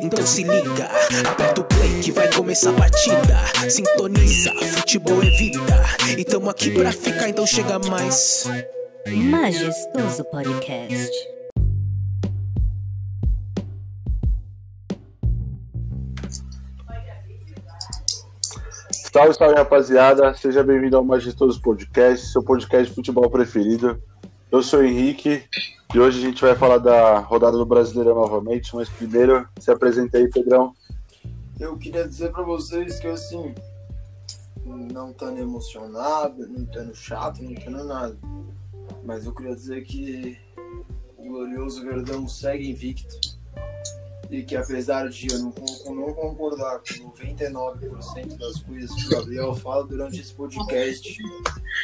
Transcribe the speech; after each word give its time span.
Então 0.00 0.24
se 0.26 0.42
liga, 0.42 0.88
aperta 1.28 1.60
o 1.60 1.64
play 1.64 2.00
que 2.00 2.12
vai 2.12 2.32
começar 2.32 2.70
a 2.70 2.74
partida. 2.74 3.68
Sintoniza, 3.68 4.52
futebol 4.78 5.22
é 5.22 5.30
vida. 5.30 5.60
E 6.16 6.24
tamo 6.24 6.48
aqui 6.48 6.70
pra 6.70 6.92
ficar, 6.92 7.28
então 7.28 7.46
chega 7.46 7.78
mais. 7.78 8.44
Majestoso 9.06 10.24
Podcast. 10.24 11.10
Salve, 19.12 19.34
salve 19.34 19.56
rapaziada, 19.56 20.32
seja 20.34 20.62
bem-vindo 20.64 20.96
ao 20.96 21.04
Majestoso 21.04 21.60
Podcast, 21.60 22.28
seu 22.28 22.42
podcast 22.42 22.88
de 22.88 22.94
futebol 22.94 23.28
preferido. 23.28 24.00
Eu 24.52 24.62
sou 24.62 24.80
o 24.80 24.84
Henrique 24.84 25.44
e 25.94 25.98
hoje 25.98 26.18
a 26.18 26.28
gente 26.28 26.42
vai 26.42 26.54
falar 26.54 26.76
da 26.76 27.20
rodada 27.20 27.56
do 27.56 27.64
Brasileiro 27.64 28.14
novamente, 28.14 28.76
mas 28.76 28.86
primeiro 28.86 29.48
se 29.58 29.70
apresenta 29.70 30.18
aí, 30.18 30.28
Pedrão. 30.28 30.74
Eu 31.58 31.78
queria 31.78 32.06
dizer 32.06 32.30
pra 32.32 32.42
vocês 32.42 33.00
que 33.00 33.06
assim, 33.06 33.54
não 34.66 35.10
estando 35.10 35.38
emocionado, 35.38 36.46
não 36.46 36.64
estando 36.64 36.94
chato, 36.94 37.42
não 37.42 37.52
estando 37.52 37.82
nada. 37.84 38.14
Mas 39.02 39.24
eu 39.24 39.34
queria 39.34 39.54
dizer 39.54 39.84
que 39.84 40.38
o 41.16 41.28
glorioso 41.28 41.82
Verdão 41.82 42.28
segue 42.28 42.70
invicto. 42.70 43.38
E 44.30 44.42
que 44.42 44.54
apesar 44.54 45.08
de 45.08 45.32
eu 45.32 45.38
não, 45.38 45.54
não 45.94 46.12
concordar 46.12 46.80
com 46.80 47.10
99% 47.10 48.36
das 48.36 48.60
coisas 48.60 48.94
que 48.94 49.06
o 49.06 49.16
Gabriel 49.16 49.54
fala 49.54 49.86
durante 49.86 50.20
esse 50.20 50.34
podcast, 50.34 51.16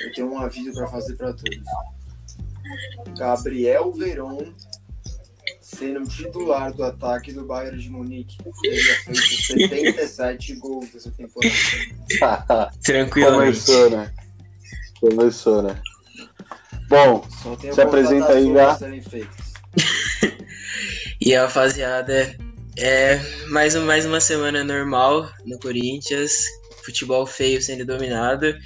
eu 0.03 0.13
tenho 0.13 0.31
um 0.31 0.39
aviso 0.39 0.75
para 0.75 0.87
fazer 0.87 1.17
para 1.17 1.33
todos. 1.33 1.98
Gabriel 3.17 3.93
Veron 3.93 4.53
sendo 5.61 6.09
titular 6.09 6.73
do 6.73 6.83
ataque 6.83 7.33
do 7.33 7.45
Bayern 7.45 7.79
de 7.79 7.91
Munique. 7.91 8.39
Ele 8.65 8.79
já 8.79 8.95
fez 9.03 9.47
77 9.47 10.55
gols 10.57 10.89
dessa 10.91 11.11
temporada. 11.11 12.73
Tranquilamente. 12.83 13.65
Começou, 13.67 13.91
né? 13.91 14.15
Começou, 15.01 15.63
né? 15.63 15.81
Bom, 16.89 17.25
Se 17.73 17.81
apresenta 17.81 18.33
aí, 18.33 18.53
Gá. 18.53 18.77
feitas. 18.77 19.49
E 21.21 21.35
a 21.35 21.47
rapaziada, 21.47 22.37
é 22.79 23.21
mais, 23.49 23.75
um, 23.75 23.85
mais 23.85 24.07
uma 24.07 24.21
semana 24.21 24.63
normal 24.63 25.29
no 25.45 25.59
Corinthians, 25.59 26.33
futebol 26.85 27.27
feio 27.27 27.61
sendo 27.61 27.85
dominado. 27.85 28.57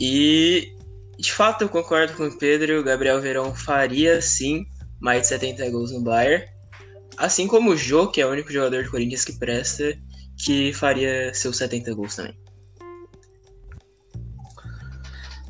E 0.00 0.72
de 1.18 1.32
fato 1.32 1.62
eu 1.62 1.68
concordo 1.68 2.14
com 2.14 2.26
o 2.26 2.38
Pedro, 2.38 2.80
o 2.80 2.84
Gabriel 2.84 3.20
Verão 3.20 3.54
faria 3.54 4.20
sim 4.20 4.64
mais 5.00 5.22
de 5.22 5.28
70 5.28 5.70
gols 5.70 5.92
no 5.92 6.02
Bayern. 6.02 6.44
Assim 7.16 7.46
como 7.46 7.70
o 7.70 7.76
Jô, 7.76 8.08
que 8.08 8.20
é 8.20 8.26
o 8.26 8.30
único 8.30 8.52
jogador 8.52 8.84
do 8.84 8.90
Corinthians 8.90 9.24
que 9.24 9.38
presta, 9.38 9.92
que 10.44 10.72
faria 10.72 11.32
seus 11.34 11.56
70 11.58 11.94
gols 11.94 12.16
também. 12.16 12.36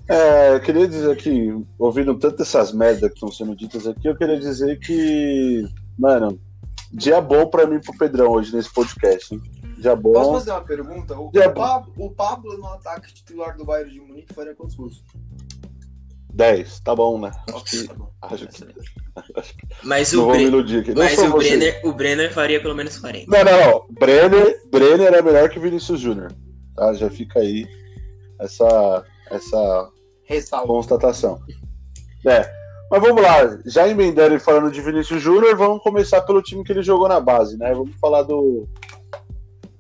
é, 0.08 0.54
eu 0.54 0.60
queria 0.60 0.86
dizer 0.86 1.16
que, 1.16 1.56
ouvindo 1.78 2.14
tanto 2.18 2.42
essas 2.42 2.72
merdas 2.72 3.08
que 3.08 3.14
estão 3.14 3.30
sendo 3.30 3.56
ditas 3.56 3.86
aqui, 3.86 4.08
eu 4.08 4.16
queria 4.16 4.38
dizer 4.38 4.78
que, 4.78 5.64
mano, 5.98 6.38
dia 6.92 7.20
bom 7.20 7.46
pra 7.46 7.66
mim 7.66 7.76
e 7.76 7.80
pro 7.80 7.96
Pedrão 7.96 8.32
hoje 8.32 8.54
nesse 8.54 8.72
podcast, 8.72 9.34
hein? 9.34 9.40
Dia 9.82 9.96
Posso 9.96 10.32
fazer 10.32 10.50
uma 10.52 10.60
pergunta? 10.64 11.18
O, 11.18 11.26
o 11.28 11.52
Pablo, 11.54 11.92
o 11.96 12.10
Pablo 12.10 12.56
no 12.56 12.66
ataque 12.68 13.12
titular 13.12 13.56
do 13.56 13.64
Bayern 13.64 13.90
de 13.92 14.00
Munique 14.00 14.32
faria 14.34 14.54
quantos 14.54 14.74
gols? 14.76 15.02
10, 16.34 16.80
tá 16.80 16.94
bom, 16.96 17.18
né? 17.20 17.30
Acho 17.48 17.56
Ok, 17.58 17.80
que, 17.82 17.88
tá 17.88 17.94
bom. 17.94 18.10
acho 18.22 18.46
que, 18.48 18.64
acho 19.36 19.54
que 19.54 19.66
Mas 19.82 20.12
não 20.12 20.28
o, 20.28 20.32
Bre- 20.32 20.42
iludir 20.44 20.80
aqui. 20.80 20.94
Não 20.94 21.02
mas 21.02 21.18
o. 21.18 21.32
Brenner, 21.36 21.80
o 21.84 21.92
Brenner 21.92 22.32
faria 22.32 22.60
pelo 22.60 22.74
menos 22.74 22.96
40. 22.96 23.26
Não, 23.30 23.44
não, 23.44 23.70
não. 23.70 23.86
Brenner, 23.90 24.62
Brenner 24.70 25.12
é 25.12 25.20
melhor 25.20 25.50
que 25.50 25.58
Vinícius 25.58 26.00
Júnior. 26.00 26.32
Tá? 26.74 26.94
Já 26.94 27.10
fica 27.10 27.40
aí 27.40 27.66
essa, 28.40 29.04
essa 29.30 29.90
Ressalva. 30.24 30.66
constatação. 30.68 31.38
É. 32.26 32.50
Mas 32.90 33.00
vamos 33.00 33.22
lá, 33.22 33.58
já 33.66 33.88
emendando 33.88 34.34
e 34.34 34.38
falando 34.38 34.70
de 34.70 34.80
Vinícius 34.80 35.20
Júnior, 35.22 35.56
vamos 35.56 35.82
começar 35.82 36.20
pelo 36.22 36.42
time 36.42 36.62
que 36.62 36.72
ele 36.72 36.82
jogou 36.82 37.08
na 37.08 37.18
base, 37.20 37.56
né? 37.58 37.72
Vamos 37.74 37.94
falar 37.96 38.22
do, 38.22 38.68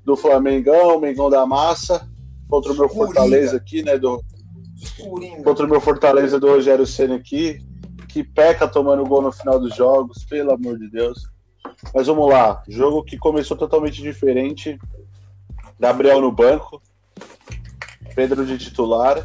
do 0.04 0.16
Flamengão, 0.16 1.00
Mengão 1.00 1.30
da 1.30 1.46
Massa, 1.46 2.08
contra 2.48 2.72
o 2.72 2.76
meu 2.76 2.88
Coringa. 2.88 3.06
Fortaleza 3.06 3.56
aqui, 3.56 3.82
né? 3.82 3.96
Do, 3.98 4.22
Coringa. 5.00 5.42
contra 5.42 5.66
o 5.66 5.68
meu 5.68 5.80
Fortaleza 5.80 6.38
do 6.38 6.48
Rogério 6.48 6.86
Senna 6.86 7.16
aqui, 7.16 7.60
que 8.08 8.22
peca 8.22 8.68
tomando 8.68 9.04
gol 9.06 9.22
no 9.22 9.32
final 9.32 9.58
dos 9.58 9.74
jogos, 9.74 10.24
pelo 10.24 10.52
amor 10.52 10.78
de 10.78 10.90
Deus. 10.90 11.26
Mas 11.94 12.06
vamos 12.06 12.28
lá, 12.28 12.62
jogo 12.68 13.02
que 13.02 13.16
começou 13.16 13.56
totalmente 13.56 14.02
diferente. 14.02 14.78
Gabriel 15.78 16.20
no 16.20 16.30
banco, 16.30 16.82
Pedro 18.14 18.44
de 18.44 18.58
titular. 18.58 19.24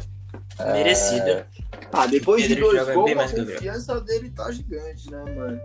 Merecida. 0.58 1.46
Ah, 1.92 2.06
depois 2.06 2.42
de 2.42 2.48
Pedro 2.48 2.70
dois 2.70 2.78
joga 2.80 2.94
gols, 2.94 3.20
a 3.20 3.28
confiança 3.28 4.00
dele 4.00 4.30
tá 4.30 4.50
gigante, 4.50 5.10
né, 5.10 5.24
mano? 5.34 5.60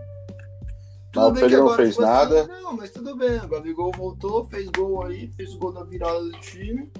Mas 1.20 1.26
o 1.26 1.32
bem 1.32 1.42
Pedro 1.42 1.48
que 1.48 1.56
não 1.56 1.66
agora, 1.66 1.82
fez 1.82 1.98
assim, 1.98 2.02
nada. 2.02 2.46
não, 2.62 2.72
mas 2.76 2.90
tudo 2.90 3.16
bem. 3.16 3.36
O 3.38 3.48
Gabigol 3.48 3.92
voltou, 3.96 4.44
fez 4.46 4.68
gol 4.70 5.04
aí, 5.04 5.30
fez 5.36 5.54
o 5.54 5.58
gol 5.58 5.72
da 5.72 5.84
virada 5.84 6.20
do 6.20 6.32
time. 6.40 6.90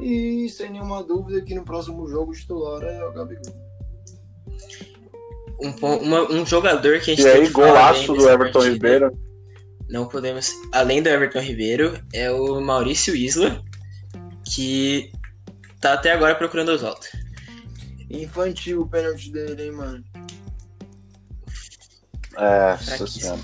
E 0.00 0.48
sem 0.50 0.70
nenhuma 0.70 1.02
dúvida 1.02 1.40
que 1.40 1.54
no 1.54 1.64
próximo 1.64 2.06
jogo 2.08 2.32
o 2.32 2.34
titular 2.34 2.82
é 2.82 3.04
o 3.06 3.12
Gabigol. 3.12 3.54
Um, 5.62 5.96
uma- 6.02 6.30
um 6.30 6.44
jogador 6.44 7.00
que 7.00 7.12
a 7.12 7.14
gente 7.14 7.22
E 7.26 7.32
tem 7.32 7.42
aí, 7.42 7.48
golaço 7.48 8.12
do 8.12 8.28
Everton 8.28 8.58
partida, 8.60 8.72
Ribeiro. 8.74 9.18
Não 9.88 10.06
podemos. 10.06 10.50
Além 10.72 11.02
do 11.02 11.08
Everton 11.08 11.40
Ribeiro, 11.40 11.98
é 12.12 12.30
o 12.30 12.60
Maurício 12.60 13.14
Isla, 13.16 13.62
que 14.54 15.10
tá 15.80 15.94
até 15.94 16.12
agora 16.12 16.34
procurando 16.34 16.68
o 16.70 16.74
Oswaldo. 16.74 17.06
Infantil 18.10 18.82
o 18.82 18.88
pênalti 18.88 19.30
dele, 19.32 19.64
hein, 19.64 19.72
mano. 19.72 20.04
É, 22.36 22.76
senhora. 23.06 23.40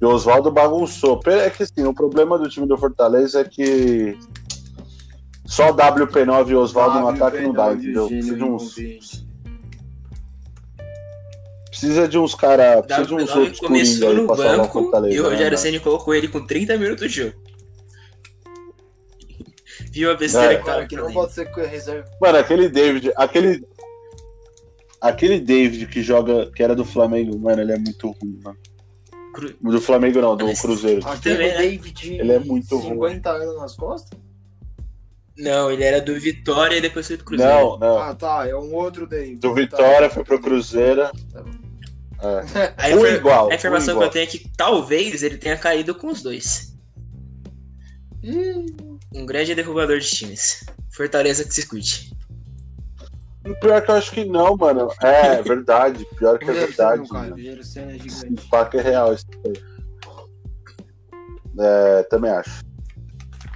E 0.00 0.04
o 0.04 0.08
Oswaldo 0.08 0.50
bagunçou. 0.50 1.20
É 1.26 1.48
que 1.50 1.62
assim, 1.62 1.84
o 1.84 1.94
problema 1.94 2.38
do 2.38 2.48
time 2.48 2.66
do 2.66 2.76
Fortaleza 2.76 3.40
é 3.40 3.44
que 3.44 4.18
só 5.46 5.72
WP9 5.72 6.48
e 6.50 6.54
Oswaldo 6.54 7.00
no 7.00 7.08
ataque 7.08 7.40
não 7.42 7.52
dá, 7.52 7.72
entendeu? 7.72 8.08
Precisa 8.08 8.36
de 8.36 8.44
uns, 8.44 8.74
precisa 11.70 12.08
de 12.08 12.18
uns 12.18 12.34
caras. 12.34 12.84
Precisa 12.86 13.06
de 13.06 13.14
uns 13.14 13.22
W9 13.30 13.36
outros 13.38 13.60
coringa 13.60 13.66
começou 13.84 14.08
aí 14.08 14.14
no 14.16 14.26
pra 14.26 14.36
salvar 14.36 14.54
o 14.54 14.58
banco 14.62 14.72
Fortaleza. 14.72 15.14
e 15.14 15.20
o 15.20 15.22
né, 15.22 15.28
Rogério 15.28 15.52
mano? 15.52 15.58
Ceni 15.58 15.80
colocou 15.80 16.14
ele 16.14 16.28
com 16.28 16.44
30 16.46 16.76
minutos 16.78 17.12
de 17.12 17.22
jogo. 17.22 17.34
Viu 19.90 20.10
a 20.10 20.14
besteira 20.16 20.54
É. 20.54 20.56
que 20.56 20.64
tava 20.64 20.76
Cara, 20.78 20.86
que 20.88 20.96
não 20.96 21.02
fazendo. 21.04 21.20
pode 21.20 21.32
ser 21.34 21.52
que 21.52 21.60
reserva. 21.62 22.08
Mano, 22.20 22.38
aquele 22.38 22.68
David, 22.68 23.12
aquele. 23.16 23.64
Aquele 25.06 25.38
David 25.38 25.86
que 25.86 26.02
joga, 26.02 26.50
que 26.50 26.62
era 26.62 26.74
do 26.74 26.84
Flamengo, 26.84 27.38
mano, 27.38 27.60
ele 27.60 27.72
é 27.72 27.78
muito 27.78 28.10
ruim, 28.10 28.40
mano. 28.42 28.56
Cru- 29.34 29.54
Do 29.60 29.80
Flamengo 29.80 30.20
não, 30.20 30.36
do 30.36 30.46
Mas- 30.46 30.60
Cruzeiro. 30.60 31.06
Aquele? 31.06 31.50
David 31.52 32.14
Ele 32.14 32.32
é 32.32 32.38
muito 32.38 32.80
50 32.80 33.30
anos 33.30 33.56
nas 33.60 33.74
costas? 33.76 34.18
Não, 35.36 35.70
ele 35.70 35.82
era 35.84 36.00
do 36.00 36.18
Vitória 36.18 36.76
e 36.76 36.80
depois 36.80 37.06
foi 37.06 37.16
pro 37.16 37.26
Cruzeiro. 37.26 37.52
Não, 37.52 37.78
não. 37.78 37.98
Ah, 37.98 38.14
tá. 38.14 38.46
É 38.48 38.54
um 38.54 38.72
outro 38.74 39.06
David. 39.06 39.40
Do 39.40 39.48
Tá. 39.48 39.54
Vitória 39.54 40.08
foi 40.08 40.24
pro 40.24 40.40
Cruzeiro. 40.40 41.02
Tá 41.32 41.42
bom. 41.42 41.50
É. 42.22 42.74
A, 42.78 42.88
Um 42.94 42.98
infor- 43.00 43.12
igual, 43.12 43.50
a 43.50 43.54
informação 43.56 43.96
um 43.96 43.98
que 43.98 44.04
igual. 44.04 44.06
eu 44.06 44.10
tenho 44.12 44.22
é 44.22 44.26
que 44.26 44.48
talvez 44.56 45.22
ele 45.22 45.36
tenha 45.36 45.58
caído 45.58 45.94
com 45.94 46.06
os 46.06 46.22
dois. 46.22 46.72
Ih, 48.22 48.64
Um 49.14 49.26
grande 49.26 49.54
derrubador 49.54 49.98
de 49.98 50.08
times. 50.08 50.64
Fortaleza 50.90 51.44
que 51.44 51.52
se 51.52 51.66
curte. 51.68 52.13
Pior 53.60 53.82
que 53.82 53.90
eu 53.90 53.94
acho 53.94 54.10
que 54.10 54.24
não, 54.24 54.56
mano. 54.56 54.88
É, 55.02 55.42
verdade. 55.42 56.06
Pior 56.16 56.38
que 56.38 56.48
é 56.48 56.52
verdade. 56.52 57.06
Ceni 57.62 58.38
é 58.38 58.40
fato 58.48 58.78
é 58.78 58.80
real. 58.80 59.12
Isso 59.12 59.26
aí. 59.44 59.52
É, 61.58 62.02
também 62.04 62.30
acho. 62.30 62.62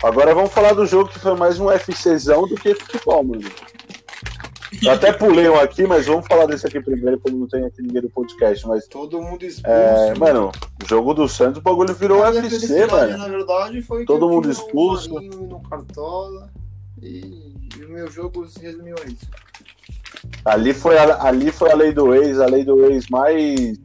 Agora 0.02 0.34
vamos 0.34 0.52
falar 0.52 0.74
do 0.74 0.86
jogo 0.86 1.10
que 1.10 1.18
foi 1.18 1.34
mais 1.34 1.58
um 1.58 1.68
FCzão 1.70 2.46
do 2.46 2.54
que 2.54 2.74
futebol, 2.74 3.24
mano. 3.24 3.42
Eu 4.82 4.92
até 4.92 5.12
pulei 5.12 5.48
um 5.48 5.58
aqui, 5.58 5.86
mas 5.86 6.06
vamos 6.06 6.26
falar 6.26 6.46
desse 6.46 6.66
aqui 6.66 6.80
primeiro, 6.80 7.18
como 7.18 7.38
não 7.38 7.48
tem 7.48 7.64
aqui 7.64 7.82
ninguém 7.82 8.02
do 8.02 8.10
podcast. 8.10 8.66
Mas, 8.68 8.86
Todo 8.86 9.20
mundo 9.20 9.42
expulso. 9.44 9.66
é, 9.66 10.14
mano, 10.14 10.52
o 10.82 10.86
jogo 10.86 11.14
do 11.14 11.26
Santos, 11.26 11.58
o 11.58 11.62
bagulho 11.62 11.94
virou 11.94 12.20
UFC, 12.20 12.86
mano. 12.86 13.16
Na 13.16 13.28
verdade, 13.28 13.80
foi 13.82 14.04
Todo 14.04 14.28
mundo 14.28 14.46
o 14.46 14.52
expulso. 14.52 15.14
No 15.14 15.60
Cartola. 15.62 16.50
E, 17.02 17.54
e 17.78 17.84
o 17.84 17.88
meu 17.88 18.10
jogo 18.10 18.46
se 18.48 18.60
resumiu 18.60 18.96
a 19.02 19.06
isso. 19.06 19.26
Ali 20.44 20.72
foi, 20.74 20.96
a, 20.98 21.22
ali 21.26 21.50
foi 21.52 21.70
a 21.70 21.74
lei 21.74 21.92
do 21.92 22.14
ex, 22.14 22.38
a 22.40 22.46
lei 22.46 22.64
do 22.64 22.84
ex 22.86 23.08
mais. 23.08 23.76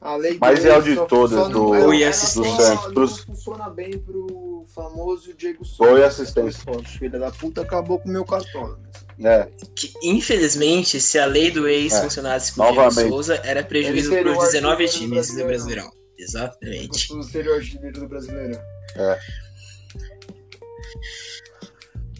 A 0.00 0.16
lei 0.16 0.34
do 0.34 0.40
Mais 0.40 0.62
real 0.62 0.82
de 0.82 0.96
todas, 1.06 1.48
do- 1.48 1.94
e 1.94 2.12
só 2.12 2.42
Do 2.42 2.56
Santos, 2.60 3.20
funciona 3.20 3.70
bem 3.70 3.98
pro 3.98 4.64
famoso 4.74 5.32
Diego 5.32 5.64
Souza. 5.64 5.98
E 5.98 6.04
assistência. 6.04 6.62
Filha 6.98 7.18
da 7.18 7.30
puta 7.30 7.62
acabou 7.62 7.98
com 7.98 8.08
o 8.08 8.12
meu 8.12 8.24
cartola. 8.24 8.78
É, 9.22 9.48
Que, 9.74 9.92
infelizmente, 10.02 11.00
se 11.00 11.18
a 11.18 11.24
lei 11.24 11.50
do 11.50 11.66
ex 11.68 11.94
É. 11.94 12.02
funcionasse 12.02 12.52
com 12.52 12.60
o 12.60 12.64
Diego 12.64 12.80
Novamente. 12.82 13.08
Souza, 13.08 13.36
era 13.44 13.62
prejuízo 13.62 14.10
para 14.10 14.32
os 14.32 14.38
19 14.44 14.84
artilheiro 14.84 14.92
times 14.92 15.28
do 15.28 15.44
brasileiro. 15.46 15.46
Brasileirão. 15.46 15.92
Exatamente. 16.18 17.12
O 17.14 17.22
seria 17.22 17.52
o 17.52 17.54
artilheiro 17.54 18.00
do 18.00 18.08
brasileiro. 18.08 18.58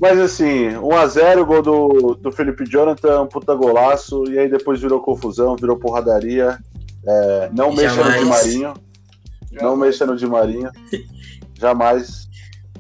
Mas 0.01 0.19
assim, 0.19 0.71
1x0, 0.71 1.45
gol 1.45 1.63
do, 1.63 2.15
do 2.17 2.33
Felipe 2.33 2.65
Jonathan, 2.69 3.23
um 3.23 3.27
puta 3.27 3.55
golaço, 3.55 4.25
e 4.29 4.39
aí 4.39 4.49
depois 4.49 4.81
virou 4.81 5.01
confusão, 5.01 5.55
virou 5.57 5.77
porradaria. 5.79 6.59
É, 7.07 7.51
não 7.53 7.73
mexa 7.73 8.03
no. 8.03 8.13
Di 8.19 8.25
Marinho, 8.25 8.75
não 9.53 9.77
mexa 9.77 10.05
no 10.07 10.17
Di 10.17 10.27
Marinho. 10.27 10.71
Jamais. 11.55 12.25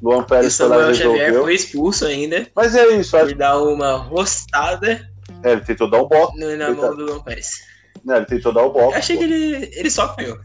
Luan 0.02 0.18
o 0.18 0.24
Pérez 0.24 0.56
foi 0.56 0.66
lá 0.68 0.74
Samuel 0.76 0.94
Xavier 0.94 1.16
resolveu. 1.18 1.42
foi 1.44 1.54
expulso 1.54 2.04
ainda 2.04 2.46
Mas 2.54 2.74
é 2.74 2.88
isso, 2.96 3.16
acho 3.16 3.26
por 3.28 3.34
dar 3.36 3.58
uma 3.62 3.94
roçada 3.96 5.08
é, 5.42 5.52
ele 5.52 5.60
tentou 5.62 5.88
dar 5.88 5.98
o 6.02 6.08
box. 6.08 6.38
no- 6.38 6.56
na 6.56 6.70
mão 6.72 6.94
do 6.94 7.04
Luan 7.06 7.20
Pérez. 7.22 7.48
Né, 8.04 8.16
ele 8.16 8.26
tentou 8.26 8.52
dar 8.52 8.62
o 8.62 8.66
Eu 8.66 8.72
box. 8.72 8.96
achei 8.98 9.16
pô. 9.16 9.22
que 9.22 9.32
ele, 9.32 9.70
ele 9.72 9.90
só 9.90 10.02
apanhou. 10.02 10.36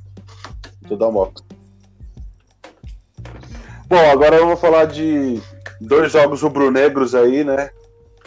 Tentou 0.84 0.98
dar 0.98 1.08
o 1.08 1.12
box. 1.12 1.44
Bom, 3.90 4.10
agora 4.12 4.36
eu 4.38 4.46
vou 4.48 4.56
falar 4.56 4.86
de 4.86 5.42
dois 5.80 6.12
jogos 6.12 6.42
rubro-negros 6.42 7.16
aí, 7.16 7.44
né? 7.44 7.70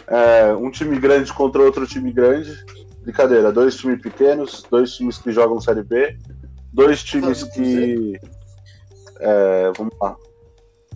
É, 0.07 0.53
um 0.53 0.69
time 0.69 0.99
grande 0.99 1.31
contra 1.33 1.61
outro 1.61 1.87
time 1.87 2.11
grande. 2.11 2.53
Brincadeira, 3.01 3.51
dois 3.51 3.75
times 3.75 4.01
pequenos, 4.01 4.63
dois 4.69 4.91
times 4.93 5.17
que 5.17 5.31
jogam 5.31 5.59
Série 5.59 5.83
B, 5.83 6.17
dois 6.71 7.03
times 7.03 7.43
que. 7.43 8.19
é, 9.19 9.71
vamos 9.77 9.93
lá. 10.01 10.15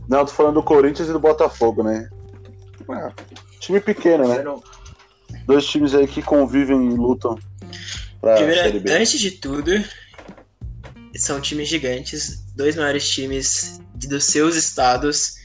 Não, 0.07 0.25
tô 0.25 0.31
falando 0.31 0.56
do 0.56 0.63
Corinthians 0.63 1.09
e 1.09 1.13
do 1.13 1.19
Botafogo, 1.19 1.83
né? 1.83 2.09
É, 2.89 3.12
time 3.60 3.81
pequeno, 3.81 4.25
né? 4.27 4.44
Dois 5.45 5.65
times 5.65 5.94
aí 5.94 6.07
que 6.07 6.21
convivem 6.21 6.92
e 6.92 6.95
lutam 6.95 7.38
Primeiro, 8.36 8.62
Série 8.62 8.80
B. 8.80 8.92
antes 8.92 9.19
de 9.19 9.31
tudo, 9.31 9.71
são 11.15 11.39
times 11.39 11.68
gigantes, 11.68 12.44
dois 12.56 12.75
maiores 12.75 13.07
times 13.07 13.80
dos 13.94 14.25
seus 14.25 14.56
estados. 14.56 15.37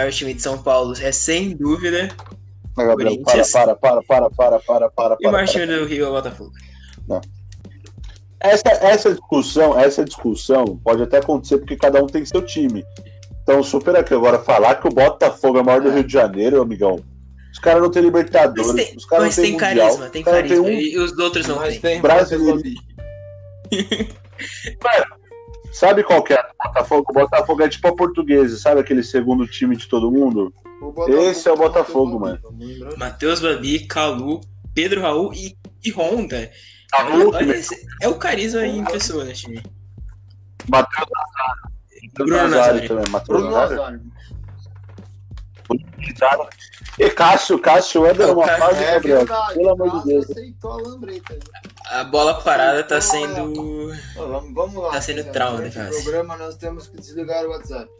O 0.00 0.02
maior 0.02 0.12
time 0.12 0.32
de 0.32 0.40
São 0.40 0.56
Paulo 0.62 0.94
é 0.98 1.12
sem 1.12 1.54
dúvida. 1.54 2.08
Mas, 2.74 2.86
Gabriel, 2.86 3.18
para, 3.22 3.76
para, 3.76 3.76
para, 3.76 4.02
para, 4.02 4.30
para, 4.30 4.58
para, 4.60 4.90
para, 4.90 5.16
E 5.20 5.26
o 5.28 5.30
maior 5.30 5.46
time 5.46 5.66
do 5.66 5.84
Rio 5.84 6.06
é 6.06 6.08
o 6.08 6.12
Botafogo. 6.12 6.52
Essa, 8.40 8.68
essa 8.80 9.10
discussão, 9.10 9.78
essa 9.78 10.02
discussão 10.02 10.64
pode 10.82 11.02
até 11.02 11.18
acontecer 11.18 11.58
porque 11.58 11.76
cada 11.76 12.02
um 12.02 12.06
tem 12.06 12.24
seu 12.24 12.40
time. 12.40 12.82
Então, 13.42 13.62
super 13.62 13.94
aqui 13.94 14.14
agora 14.14 14.38
falar 14.38 14.76
que 14.76 14.88
o 14.88 14.90
Botafogo 14.90 15.58
é 15.58 15.60
o 15.60 15.64
maior 15.64 15.82
do 15.82 15.90
Rio 15.90 16.04
de 16.04 16.12
Janeiro, 16.14 16.62
amigão. 16.62 16.98
Os 17.52 17.58
caras 17.58 17.82
não 17.82 17.90
têm 17.90 18.02
Libertadores, 18.02 18.72
Mas 18.72 18.86
tem, 18.86 18.96
os 18.96 19.04
caras 19.04 19.26
mas 19.26 19.36
não 19.36 19.42
tem 19.44 19.52
têm 19.58 19.68
Mundial, 19.68 19.86
carisma, 19.86 20.08
tem 20.08 20.22
carisma. 20.22 20.64
têm 20.64 20.76
um- 20.76 20.80
E 20.80 20.98
os 20.98 21.18
outros 21.18 21.46
não 21.46 21.56
Mas 21.56 21.78
tem 21.78 22.00
Brasileiro. 22.00 22.62
Brasileiro. 24.80 25.19
Sabe 25.72 26.02
qual 26.02 26.22
que 26.22 26.32
é 26.32 26.40
o 26.40 26.64
Botafogo? 26.68 27.06
O 27.10 27.12
Botafogo 27.12 27.62
é 27.62 27.68
tipo 27.68 27.88
a 27.88 27.94
portuguesa, 27.94 28.56
sabe 28.58 28.80
aquele 28.80 29.02
segundo 29.02 29.46
time 29.46 29.76
de 29.76 29.88
todo 29.88 30.10
mundo? 30.10 30.52
Esse 31.08 31.48
é 31.48 31.52
o 31.52 31.56
Botafogo, 31.56 32.18
mano. 32.18 32.40
Matheus 32.96 33.40
Babi, 33.40 33.86
Calu, 33.86 34.40
Pedro 34.74 35.00
Raul 35.02 35.32
e, 35.34 35.56
e 35.84 35.90
Honda. 35.92 36.50
Calu, 36.90 37.32
Olha, 37.34 37.52
esse- 37.54 37.86
é 38.02 38.08
o 38.08 38.16
carisma 38.16 38.66
em 38.66 38.84
pessoa 38.84 39.24
nesse 39.24 39.42
time. 39.42 39.62
Matheus 40.68 41.08
Bruno 42.14 42.32
Nazário 42.48 42.50
Nazário. 42.56 42.88
também. 42.88 43.04
Matheus 43.10 43.38
Bruno 43.40 43.50
Nazário. 43.54 43.76
Nazário. 43.76 44.00
Nazário. 46.20 46.48
E 46.98 47.10
Cássio, 47.10 47.58
Cássio 47.60 48.04
anda 48.04 48.24
É, 48.24 48.26
o 48.26 48.34
numa 48.34 48.48
fase, 48.48 48.82
É 48.84 48.94
Gabriel. 48.94 49.18
verdade. 49.18 49.54
Pelo 49.54 49.70
amor 49.70 49.86
de 49.86 49.92
Cássio 49.92 50.08
Deus. 50.10 50.30
aceitou 50.30 50.72
a 50.72 50.76
lambreta. 50.82 51.38
A 51.90 52.04
bola 52.04 52.34
parada 52.40 52.82
tá 52.84 53.00
sendo. 53.00 53.90
Ó, 54.16 54.26
Vamos, 54.26 54.54
vamos 54.54 54.82
lá. 54.82 54.90
Tá 54.90 55.00
sendo 55.00 55.24
trauma, 55.32 55.58
né, 55.60 55.68
o 55.68 55.72
Cássio? 55.72 56.02
programa 56.04 56.36
nós 56.36 56.56
temos 56.56 56.86
que 56.86 56.96
desligar 56.98 57.44
o 57.44 57.50
WhatsApp. 57.50 57.90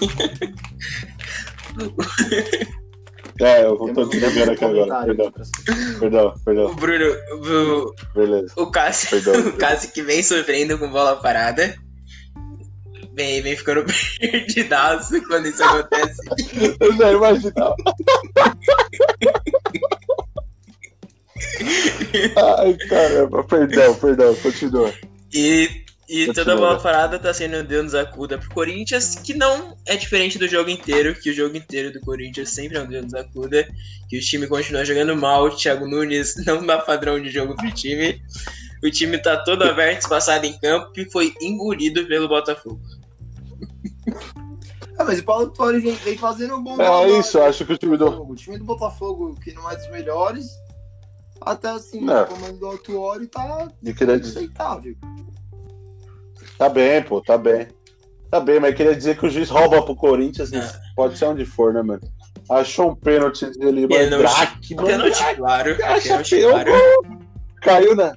É, 3.40 3.62
eu 3.64 3.78
vou 3.78 3.94
tô 3.94 4.04
desligando 4.06 4.50
aqui 4.50 4.64
agora. 4.64 5.04
Perdão, 5.06 5.32
perdão, 6.00 6.34
perdão. 6.44 6.66
O 6.66 6.74
Bruno. 6.74 7.04
O, 7.04 7.94
Beleza. 8.12 8.52
o 8.56 8.66
Cássio. 8.68 9.10
Perdão. 9.10 9.34
O 9.54 9.56
Cássio 9.56 9.92
que 9.92 10.02
vem 10.02 10.24
sofrendo 10.24 10.76
com 10.76 10.90
bola 10.90 11.14
parada. 11.16 11.72
Vem, 13.14 13.40
vem 13.40 13.54
ficando 13.56 13.84
perdidaço 14.18 15.22
quando 15.28 15.46
isso 15.46 15.62
acontece. 15.62 16.20
Eu 16.80 16.96
já 16.96 17.12
imaginava. 17.12 17.76
Ai, 22.58 22.76
caramba. 22.88 23.44
Perdão, 23.44 23.94
perdão. 23.94 24.34
Continua. 24.36 24.92
E, 25.32 25.68
e 26.08 26.26
Continua. 26.26 26.34
toda 26.34 26.52
a 26.52 26.56
bola 26.56 26.80
parada 26.80 27.18
tá 27.18 27.32
sendo 27.34 27.62
Deus 27.62 27.94
acuda 27.94 28.38
pro 28.38 28.48
Corinthians, 28.50 29.16
que 29.16 29.34
não 29.34 29.76
é 29.86 29.96
diferente 29.96 30.38
do 30.38 30.48
jogo 30.48 30.70
inteiro, 30.70 31.14
que 31.14 31.30
o 31.30 31.34
jogo 31.34 31.56
inteiro 31.56 31.92
do 31.92 32.00
Corinthians 32.00 32.50
sempre 32.50 32.78
é 32.78 32.82
um 32.82 32.86
Deus 32.86 33.12
acuda, 33.14 33.66
que 34.08 34.18
o 34.18 34.20
time 34.20 34.46
continua 34.46 34.84
jogando 34.84 35.16
mal, 35.16 35.44
o 35.44 35.56
Thiago 35.56 35.86
Nunes 35.86 36.34
não 36.46 36.64
dá 36.64 36.78
padrão 36.78 37.20
de 37.20 37.30
jogo 37.30 37.54
pro 37.56 37.70
time. 37.72 38.20
O 38.82 38.90
time 38.90 39.18
tá 39.18 39.36
todo 39.38 39.64
aberto, 39.64 40.02
espaçado 40.02 40.46
em 40.46 40.56
campo 40.58 40.92
e 40.96 41.10
foi 41.10 41.34
engolido 41.40 42.06
pelo 42.06 42.28
Botafogo. 42.28 42.80
Ah, 44.98 45.04
mas 45.04 45.20
o 45.20 45.24
Paulo 45.24 45.50
Torre 45.50 45.78
vem, 45.78 45.94
vem 45.94 46.18
fazendo 46.18 46.56
um 46.56 46.62
bom 46.62 46.80
É 46.80 47.18
isso, 47.18 47.40
acho 47.40 47.64
que 47.64 47.72
o 47.72 47.78
time 47.78 47.96
do. 47.96 48.22
O 48.22 48.34
time 48.34 48.58
do 48.58 48.64
Botafogo, 48.64 49.36
que 49.42 49.52
não 49.52 49.70
é 49.70 49.76
dos 49.76 49.88
melhores, 49.90 50.46
até 51.40 51.68
assim, 51.70 52.00
Não. 52.00 52.22
o 52.24 52.26
comando 52.26 52.58
do 52.58 52.66
Altuori 52.66 53.26
tá 53.26 53.68
Eu 53.84 53.94
queria 53.94 54.14
aceitável. 54.16 54.94
Tá 56.56 56.68
bem, 56.68 57.02
pô, 57.02 57.20
tá 57.20 57.38
bem. 57.38 57.68
Tá 58.30 58.40
bem, 58.40 58.60
mas 58.60 58.74
queria 58.74 58.94
dizer 58.94 59.16
que 59.16 59.26
o 59.26 59.30
juiz 59.30 59.48
rouba 59.48 59.82
pro 59.82 59.94
Corinthians, 59.96 60.52
Ah. 60.52 60.80
pode 60.94 61.16
ser 61.16 61.24
onde 61.26 61.44
for, 61.46 61.72
né, 61.72 61.82
mano? 61.82 62.00
Achou 62.50 62.90
um 62.90 62.94
pênalti 62.94 63.46
dele, 63.58 63.86
Pênalti. 63.86 64.10
Mandrake, 64.24 64.74
Pênalti 64.74 65.00
Mandrake, 65.02 65.36
claro, 65.36 65.70
acha 65.84 66.08
pênalti 66.08 66.40
claro. 66.40 66.72
Caiu 67.62 67.94
na, 67.96 68.14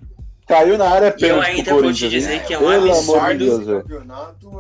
caiu 0.47 0.77
na 0.77 0.89
área, 0.89 1.05
é 1.07 1.09
E 1.09 1.11
eu 1.11 1.17
pênalti 1.17 1.45
ainda 1.49 1.71
pro 1.71 1.83
vou 1.83 1.93
te 1.93 2.09
dizer 2.09 2.33
hein? 2.35 2.41
que 2.45 2.53
é 2.53 2.57
um 2.57 2.61
Pelo 2.61 2.91
absurdo. 2.91 3.37
Deus, 3.37 3.67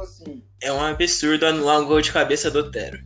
assim, 0.03 0.43
É 0.61 0.71
um 0.71 0.81
absurdo 0.81 1.45
anular 1.45 1.79
um 1.81 1.85
gol 1.85 2.01
de 2.01 2.11
cabeça 2.11 2.49
do 2.51 2.59
Otero. 2.59 2.97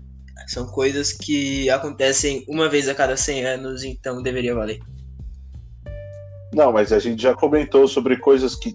São 0.47 0.67
coisas 0.67 1.11
que 1.11 1.67
acontecem 1.71 2.45
uma 2.47 2.69
vez 2.69 2.87
a 2.87 2.93
cada 2.93 3.17
100 3.17 3.45
anos, 3.45 3.83
então 3.83 4.21
deveria 4.21 4.53
valer. 4.53 4.79
Não, 6.55 6.71
mas 6.71 6.93
a 6.93 6.99
gente 6.99 7.21
já 7.21 7.35
comentou 7.35 7.87
sobre 7.87 8.17
coisas 8.17 8.55
que 8.55 8.73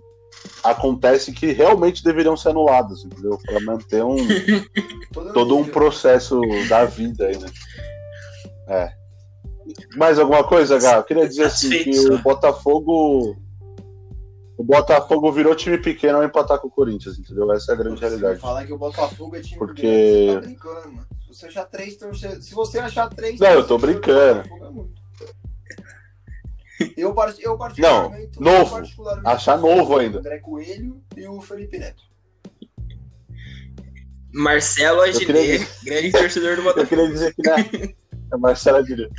acontecem 0.62 1.34
que 1.34 1.52
realmente 1.52 2.04
deveriam 2.04 2.36
ser 2.36 2.50
anuladas, 2.50 3.04
entendeu? 3.04 3.38
Para 3.44 3.60
manter 3.60 4.04
um, 4.04 4.16
todo 5.32 5.56
um 5.56 5.64
processo 5.64 6.40
da 6.68 6.84
vida 6.84 7.26
aí, 7.26 7.38
né? 7.38 7.48
É. 8.68 8.92
Mais 9.96 10.18
alguma 10.18 10.44
coisa, 10.44 10.78
Gá? 10.78 10.96
Eu 10.96 11.04
queria 11.04 11.26
dizer 11.28 11.44
assim 11.44 11.70
que 11.82 11.98
o. 12.10 12.18
Botafogo. 12.18 13.36
O 14.56 14.62
Botafogo 14.62 15.32
virou 15.32 15.54
time 15.54 15.78
pequeno 15.78 16.18
ao 16.18 16.24
empatar 16.24 16.58
com 16.58 16.68
o 16.68 16.70
Corinthians, 16.70 17.18
entendeu? 17.18 17.50
Essa 17.50 17.72
é 17.72 17.74
a 17.74 17.78
grande 17.78 17.98
Você 17.98 18.06
realidade. 18.06 18.40
Falar 18.40 18.66
que 18.66 18.72
o 18.74 18.78
Botafogo 18.78 19.34
é 19.34 19.40
time 19.40 19.58
Porque- 19.58 20.26
grande, 20.26 20.28
você 20.28 20.34
tá 20.34 20.40
brincando, 20.40 20.92
mano. 20.96 21.06
Se 21.22 21.28
você 21.28 21.46
achar 21.46 21.64
três 21.64 21.96
torcedores. 21.96 22.44
Se 22.44 22.54
você 22.54 22.78
achar 22.78 23.08
três 23.08 23.40
Não, 23.40 23.48
eu 23.48 23.66
tô 23.66 23.78
brincando. 23.78 24.42
É. 26.80 26.92
Eu, 26.96 27.14
eu 27.40 27.58
particularmente. 27.58 28.36
eu 28.36 28.42
novo. 28.42 28.70
particularmente 28.70 29.28
Achar 29.28 29.58
novo 29.58 29.94
o 29.94 29.98
ainda. 29.98 30.18
André 30.18 30.38
Coelho 30.38 31.00
e 31.16 31.26
o 31.28 31.40
Felipe 31.40 31.78
Neto. 31.78 32.02
Marcelo 34.32 35.00
dizer- 35.58 35.68
grande 35.84 36.12
torcedor 36.12 36.54
do 36.56 36.60
Eu 36.60 36.64
Botafogo. 36.64 36.88
queria 36.88 37.08
dizer 37.08 37.34
que 37.34 37.42
né, 37.48 37.64
diria. 38.82 39.10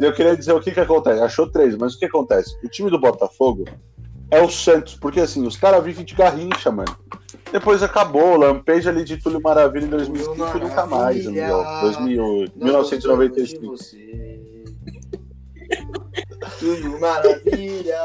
Eu 0.00 0.12
queria 0.12 0.36
dizer 0.36 0.52
o 0.52 0.60
que 0.60 0.70
que 0.72 0.80
acontece. 0.80 1.20
Achou 1.20 1.50
três, 1.50 1.76
mas 1.76 1.94
o 1.94 1.98
que 1.98 2.06
acontece? 2.06 2.56
O 2.64 2.68
time 2.68 2.90
do 2.90 2.98
Botafogo 2.98 3.64
é 4.30 4.40
o 4.40 4.48
Santos, 4.50 4.94
porque 4.94 5.20
assim, 5.20 5.46
os 5.46 5.56
caras 5.56 5.84
vivem 5.84 6.04
de 6.04 6.14
garrincha, 6.14 6.70
mano. 6.70 6.96
Depois 7.52 7.82
acabou, 7.82 8.36
lampeja 8.38 8.88
ali 8.88 9.04
de 9.04 9.18
Túlio 9.18 9.42
Maravilha 9.42 9.84
em 9.84 9.88
2005 9.90 10.56
e 10.56 10.60
nunca 10.60 10.86
mais, 10.86 11.26
amigo. 11.26 11.46
2000, 11.82 12.22
Não 12.22 12.38
gostamos 12.38 12.50
de 12.50 12.64
1995. 12.64 13.74
Tudo 16.58 16.98
maravilha. 17.00 17.98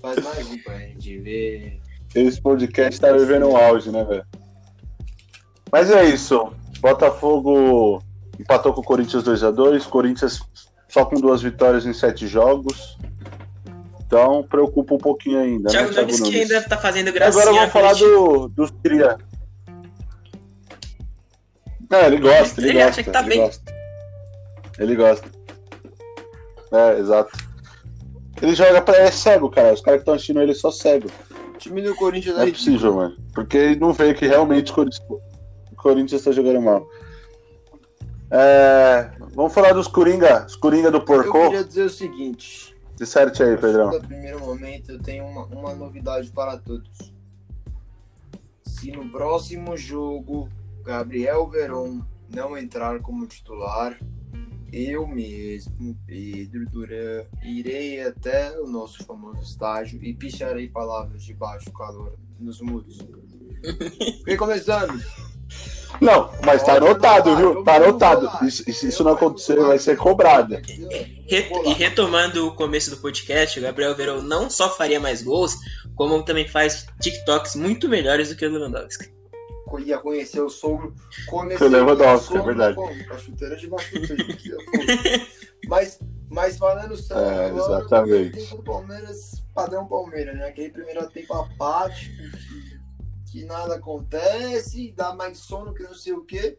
Faz 0.00 0.22
mais 0.22 0.50
um 0.50 0.58
pra 0.58 0.78
gente 0.78 1.18
ver. 1.18 1.80
Esse 2.14 2.40
podcast 2.40 3.00
tá 3.00 3.12
vivendo 3.12 3.48
um 3.48 3.56
auge, 3.56 3.90
né, 3.90 4.04
velho? 4.04 4.24
Mas 5.70 5.90
é 5.90 6.04
isso. 6.04 6.52
Botafogo 6.80 8.02
empatou 8.38 8.72
com 8.74 8.80
o 8.80 8.84
Corinthians 8.84 9.24
2x2. 9.24 9.88
Corinthians 9.88 10.40
só 10.88 11.04
com 11.04 11.16
duas 11.20 11.40
vitórias 11.40 11.86
em 11.86 11.92
sete 11.92 12.26
jogos. 12.26 12.98
Então 14.04 14.42
preocupa 14.42 14.94
um 14.94 14.98
pouquinho 14.98 15.38
ainda. 15.38 15.70
Thiago 15.70 15.88
né, 15.88 15.94
Thiago 15.94 16.10
Nunes 16.10 16.20
que 16.20 16.36
Nunes? 16.36 16.50
ainda 16.50 16.68
tá 16.68 16.76
fazendo 16.76 17.12
gracinha. 17.12 17.42
Agora 17.42 17.56
vamos 17.56 17.72
falar 17.72 17.94
do, 17.94 18.48
dos 18.48 18.70
cria. 18.84 19.16
É, 21.90 22.06
ele 22.06 22.18
gosta, 22.18 22.60
ele, 22.60 22.70
Ele 22.70 22.78
gosta. 22.78 22.90
acha 22.90 23.02
que 23.02 23.10
tá 23.10 23.20
ele 23.20 23.28
bem. 23.28 23.40
gosta. 23.40 23.74
Ele 24.78 24.96
gosta. 24.96 25.30
É, 26.72 26.98
exato. 26.98 27.30
Ele 28.42 28.56
joga 28.56 28.82
pra. 28.82 28.96
É 28.96 29.10
cego, 29.10 29.48
cara. 29.48 29.72
Os 29.72 29.80
caras 29.80 29.98
que 29.98 30.02
estão 30.02 30.14
assistindo 30.14 30.42
ele 30.42 30.52
só 30.52 30.70
cego. 30.72 31.08
time 31.58 31.80
do 31.80 31.94
Corinthians 31.94 32.34
Não 32.36 32.42
é 32.42 32.50
possível, 32.50 32.94
mano. 32.94 33.16
Porque 33.32 33.76
não 33.76 33.92
veio 33.92 34.14
que 34.16 34.26
realmente 34.26 34.72
o 34.72 34.74
Corinthians, 34.74 35.06
o 35.08 35.76
Corinthians 35.76 36.22
tá 36.22 36.32
jogando 36.32 36.60
mal. 36.60 36.86
É, 38.30 39.12
vamos 39.34 39.52
falar 39.52 39.72
dos 39.72 39.86
Coringa, 39.86 40.46
os 40.46 40.56
Coringa 40.56 40.90
do 40.90 40.98
Eu 40.98 41.04
Porco. 41.04 41.40
queria 41.42 41.62
dizer 41.62 41.84
o 41.84 41.90
seguinte. 41.90 42.74
Disserte 42.96 43.42
aí, 43.42 43.56
Pedrão. 43.56 43.90
No 43.92 44.00
primeiro 44.00 44.40
momento, 44.40 44.92
eu 44.92 44.98
tenho 44.98 45.24
uma, 45.24 45.44
uma 45.46 45.74
novidade 45.74 46.30
para 46.32 46.56
todos. 46.56 47.12
Se 48.64 48.90
no 48.90 49.08
próximo 49.10 49.76
jogo 49.76 50.48
Gabriel 50.82 51.46
Veron 51.46 52.00
não 52.28 52.56
entrar 52.56 53.00
como 53.00 53.26
titular, 53.26 53.96
eu 54.72 55.06
mesmo, 55.06 55.96
Pedro 56.06 56.64
Duran, 56.70 57.24
irei 57.42 58.00
até 58.02 58.58
o 58.58 58.66
nosso 58.66 59.04
famoso 59.04 59.42
estágio 59.42 60.02
e 60.02 60.14
picharei 60.14 60.68
palavras 60.68 61.22
de 61.22 61.34
baixo 61.34 61.70
calor 61.72 62.14
nos 62.40 62.60
muros. 62.60 62.98
Porque 64.18 64.36
começamos. 64.36 65.04
Não, 66.00 66.30
mas 66.44 66.62
tá 66.62 66.76
anotado, 66.76 67.36
viu? 67.36 67.52
eu 67.54 67.64
Tá 67.64 67.76
anotado. 67.76 68.28
Isso, 68.46 68.68
isso- 68.68 69.04
não 69.04 69.12
acontecer, 69.12 69.56
vai 69.56 69.78
ser 69.78 69.96
cobrado. 69.96 70.56
E 70.56 71.72
retomando 71.74 72.46
o 72.48 72.54
começo 72.54 72.90
do 72.90 72.96
podcast, 72.96 73.58
o 73.58 73.62
Gabriel 73.62 73.94
Verão 73.94 74.22
não 74.22 74.48
só 74.48 74.70
faria 74.74 74.98
mais 74.98 75.22
gols, 75.22 75.56
como 75.94 76.22
também 76.24 76.48
faz 76.48 76.86
TikToks 77.00 77.54
muito 77.56 77.88
melhores 77.88 78.30
do 78.30 78.36
que 78.36 78.46
o 78.46 78.50
Lewandowski. 78.50 79.12
Ia 79.80 79.98
conhecer 79.98 80.40
o 80.40 80.48
sogro. 80.48 80.94
Comecei 81.28 81.58
Seu 81.58 81.68
Lewandowski, 81.68 82.28
com 82.28 82.34
o 82.34 82.38
sogro, 82.38 82.42
é 82.42 82.44
verdade. 82.54 82.74
como? 82.76 83.12
A 83.12 83.18
chuteira 83.18 83.56
de 83.56 83.66
baixo 83.68 84.00
do 84.00 84.08
peito, 84.08 84.56
mas, 85.66 86.00
mas 86.28 86.56
falando 86.58 86.96
sério, 87.00 87.22
É, 87.22 87.46
agora, 87.46 87.78
exatamente. 87.78 88.38
o 88.38 88.42
tempo 88.42 88.56
do 88.56 88.62
Palmeiras, 88.62 89.44
padrão 89.54 89.86
Palmeiras, 89.86 90.36
né? 90.36 90.48
Aquele 90.48 90.70
primeiro 90.70 91.08
tempo 91.08 91.32
apático, 91.34 92.14
que, 93.26 93.32
que 93.40 93.44
nada 93.44 93.76
acontece, 93.76 94.92
dá 94.96 95.14
mais 95.14 95.38
sono 95.38 95.72
que 95.74 95.82
não 95.82 95.94
sei 95.94 96.12
o 96.12 96.24
quê. 96.24 96.58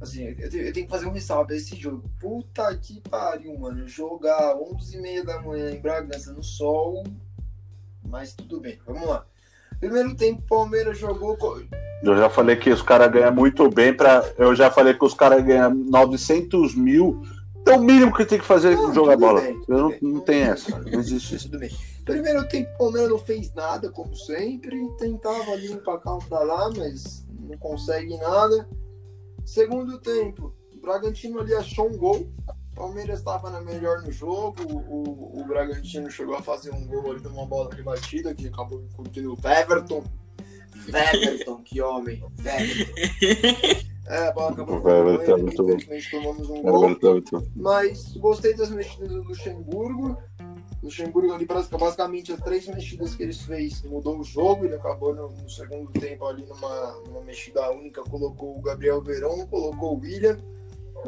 Assim, 0.00 0.24
eu 0.38 0.50
tenho, 0.50 0.64
eu 0.66 0.72
tenho 0.72 0.86
que 0.86 0.92
fazer 0.92 1.06
um 1.06 1.12
ressalvo 1.12 1.48
desse 1.48 1.76
jogo. 1.76 2.10
Puta 2.20 2.76
que 2.76 3.00
pariu, 3.08 3.56
mano. 3.58 3.86
Jogar 3.88 4.54
11h30 4.56 5.24
da 5.24 5.40
manhã 5.40 5.70
em 5.70 5.80
Bragança 5.80 6.32
no 6.32 6.42
sol. 6.42 7.04
Mas 8.06 8.34
tudo 8.34 8.60
bem, 8.60 8.78
vamos 8.84 9.08
lá. 9.08 9.24
Primeiro 9.80 10.14
tempo, 10.16 10.40
o 10.42 10.46
Palmeiras 10.46 10.98
jogou. 10.98 11.36
Eu 12.02 12.16
já 12.16 12.28
falei 12.28 12.56
que 12.56 12.70
os 12.70 12.82
caras 12.82 13.10
ganham 13.10 13.32
muito 13.34 13.68
bem 13.70 13.94
para. 13.94 14.24
Eu 14.38 14.54
já 14.54 14.70
falei 14.70 14.94
que 14.94 15.04
os 15.04 15.14
caras 15.14 15.42
ganham 15.44 15.74
900 15.74 16.74
mil. 16.74 17.22
Então 17.60 17.78
o 17.78 17.82
mínimo 17.82 18.12
que 18.14 18.26
tem 18.26 18.38
que 18.38 18.44
fazer 18.44 18.72
é 18.72 18.76
Não, 18.76 18.92
jogar 18.92 19.16
bola. 19.16 19.40
bem, 19.40 19.62
não, 19.66 19.88
bem. 19.88 19.98
não 20.02 20.20
tem 20.20 20.42
essa. 20.42 20.78
Não 20.80 20.86
existe 21.00 21.36
isso. 21.36 21.50
Primeiro 22.04 22.46
tempo, 22.46 22.70
o 22.74 22.78
Palmeiras 22.78 23.10
não 23.10 23.18
fez 23.18 23.52
nada, 23.54 23.90
como 23.90 24.14
sempre. 24.14 24.76
Tentava 24.98 25.50
ali 25.52 25.70
um 25.70 25.78
pra 25.78 25.96
cá, 25.98 26.14
um 26.14 26.18
pra 26.18 26.40
lá, 26.40 26.70
mas 26.76 27.26
não 27.40 27.56
consegue 27.56 28.16
nada. 28.18 28.68
Segundo 29.46 29.98
tempo, 29.98 30.54
o 30.74 30.80
Bragantino 30.80 31.40
ali 31.40 31.54
achou 31.54 31.88
um 31.88 31.96
gol. 31.96 32.28
Palmeiras 32.74 33.18
estava 33.20 33.50
na 33.50 33.60
melhor 33.60 34.02
no 34.02 34.10
jogo. 34.12 34.56
O, 34.68 35.40
o 35.40 35.44
Bragantino 35.46 36.10
chegou 36.10 36.34
a 36.36 36.42
fazer 36.42 36.72
um 36.72 36.86
gol 36.86 37.12
ali 37.12 37.22
numa 37.22 37.46
bola 37.46 37.74
de 37.74 37.82
batida 37.82 38.34
que 38.34 38.48
acabou 38.48 38.84
curtindo 38.96 39.32
o 39.34 39.48
Everton. 39.48 40.04
Everton, 40.88 41.62
que 41.62 41.80
homem. 41.80 42.22
Everton. 42.44 43.84
É, 44.06 44.28
a 44.28 44.32
bola 44.32 44.52
acabou 44.52 44.82
O 44.82 44.90
Everton 44.90 45.36
é 45.36 45.40
com. 45.40 45.48
Infelizmente 45.70 46.10
tomamos 46.10 46.50
um 46.50 46.62
gol. 46.62 46.80
Muito- 46.82 47.50
Mas 47.56 48.16
gostei 48.16 48.54
das 48.54 48.70
mexidas 48.70 49.10
do 49.12 49.22
Luxemburgo. 49.22 50.18
Luxemburgo 50.82 51.32
ali, 51.32 51.46
basicamente, 51.46 52.30
as 52.30 52.40
três 52.40 52.66
mexidas 52.68 53.14
que 53.14 53.22
ele 53.22 53.32
fez 53.32 53.80
mudou 53.84 54.18
o 54.18 54.24
jogo. 54.24 54.66
Ele 54.66 54.74
acabou 54.74 55.14
no, 55.14 55.30
no 55.30 55.48
segundo 55.48 55.90
tempo 55.92 56.26
ali 56.26 56.44
numa, 56.44 56.92
numa 57.06 57.22
mexida 57.22 57.70
única, 57.70 58.02
colocou 58.02 58.58
o 58.58 58.60
Gabriel 58.60 59.00
Verón, 59.00 59.46
colocou 59.46 59.96
o 59.96 60.00
William 60.00 60.36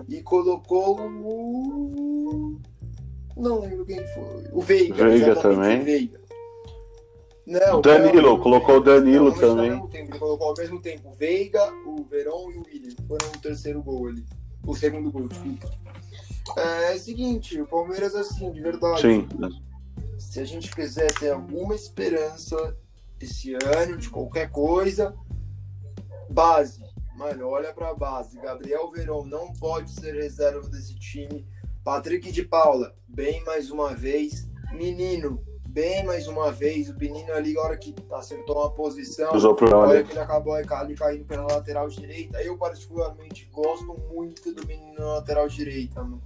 e 0.09 0.23
colocou 0.23 1.01
o. 1.01 2.61
Não 3.37 3.61
lembro 3.61 3.85
quem 3.85 4.05
foi. 4.15 4.45
O 4.53 4.61
Veiga. 4.61 5.09
Veiga 5.09 5.37
também. 5.37 5.81
o 5.81 5.85
Veiga. 5.85 6.21
Não, 7.47 7.81
Danilo, 7.81 8.41
colocou 8.41 8.79
o 8.79 8.81
Danilo 8.81 9.31
não, 9.31 9.39
também. 9.39 9.71
Ao 9.71 9.89
tempo, 9.89 10.19
colocou 10.19 10.49
ao 10.49 10.55
mesmo 10.57 10.81
tempo 10.81 11.11
o 11.11 11.13
Veiga, 11.13 11.73
o 11.87 12.05
Verón 12.05 12.51
e 12.51 12.59
o 12.59 12.65
William. 12.67 12.97
Foram 13.07 13.29
o 13.29 13.39
terceiro 13.39 13.83
gol 13.83 14.09
ali. 14.09 14.25
O 14.67 14.75
segundo 14.75 15.13
gol, 15.13 15.29
desculpa. 15.29 15.71
É, 16.57 16.93
é 16.93 16.97
o 16.97 16.99
seguinte, 16.99 17.61
o 17.61 17.67
Palmeiras, 17.67 18.17
assim, 18.17 18.51
de 18.51 18.61
verdade. 18.61 19.01
Sim. 19.01 19.29
Se 20.19 20.41
a 20.41 20.45
gente 20.45 20.75
quiser 20.75 21.13
ter 21.13 21.31
alguma 21.31 21.75
esperança 21.75 22.77
esse 23.21 23.55
ano 23.55 23.97
de 23.97 24.11
qualquer 24.11 24.51
coisa, 24.51 25.15
base. 26.29 26.83
Mano, 27.17 27.49
olha 27.49 27.73
pra 27.73 27.95
base. 27.95 28.39
Gabriel 28.39 28.91
Verón 28.91 29.25
não 29.25 29.53
pode 29.55 29.91
ser 29.91 30.15
reserva 30.15 30.69
desse 30.69 30.95
time. 30.99 31.47
Patrick 31.83 32.31
de 32.31 32.45
Paula, 32.45 32.95
bem 33.09 33.43
mais 33.45 33.71
uma 33.71 33.95
vez. 33.95 34.47
Menino, 34.73 35.43
bem 35.67 36.05
mais 36.05 36.27
uma 36.29 36.53
vez. 36.53 36.91
O 36.91 36.99
menino 36.99 37.33
ali, 37.33 37.55
na 37.55 37.63
hora 37.63 37.77
que 37.79 37.95
acertou 38.13 38.59
uma 38.59 38.71
posição, 38.71 39.31
olha. 39.89 40.05
que 40.05 40.13
ele 40.13 40.21
acabou 40.21 40.53
ali 40.53 40.95
caindo 40.95 41.25
pela 41.25 41.45
lateral 41.45 41.89
direita. 41.89 42.43
Eu, 42.43 42.59
particularmente, 42.59 43.49
gosto 43.51 43.95
muito 44.13 44.53
do 44.53 44.67
menino 44.67 44.95
na 44.99 45.15
lateral 45.15 45.49
direita, 45.49 46.03
mano. 46.03 46.23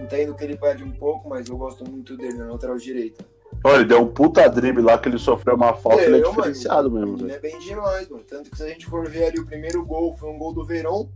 Entendo 0.00 0.34
que 0.36 0.44
ele 0.44 0.56
perde 0.56 0.84
um 0.84 0.92
pouco, 0.92 1.28
mas 1.28 1.48
eu 1.48 1.56
gosto 1.56 1.88
muito 1.88 2.16
dele 2.16 2.38
na 2.38 2.52
lateral 2.52 2.76
direita. 2.76 3.24
Olha, 3.64 3.76
ele 3.76 3.84
deu 3.86 4.02
um 4.02 4.08
puta 4.08 4.48
drible 4.48 4.82
lá 4.82 4.98
que 4.98 5.08
ele 5.08 5.18
sofreu 5.18 5.56
uma 5.56 5.74
falta, 5.74 6.02
ele 6.02 6.16
é 6.16 6.24
Eu, 6.24 6.30
diferenciado 6.30 6.90
mano, 6.90 7.12
mesmo. 7.12 7.26
Ele 7.26 7.34
é 7.34 7.40
bem 7.40 7.58
demais, 7.58 8.08
mano. 8.08 8.24
Tanto 8.24 8.50
que 8.50 8.56
se 8.56 8.62
a 8.62 8.68
gente 8.68 8.86
for 8.86 9.08
ver 9.08 9.26
ali 9.26 9.40
o 9.40 9.44
primeiro 9.44 9.84
gol, 9.84 10.16
foi 10.16 10.30
um 10.30 10.38
gol 10.38 10.54
do 10.54 10.64
Verón, 10.64 11.08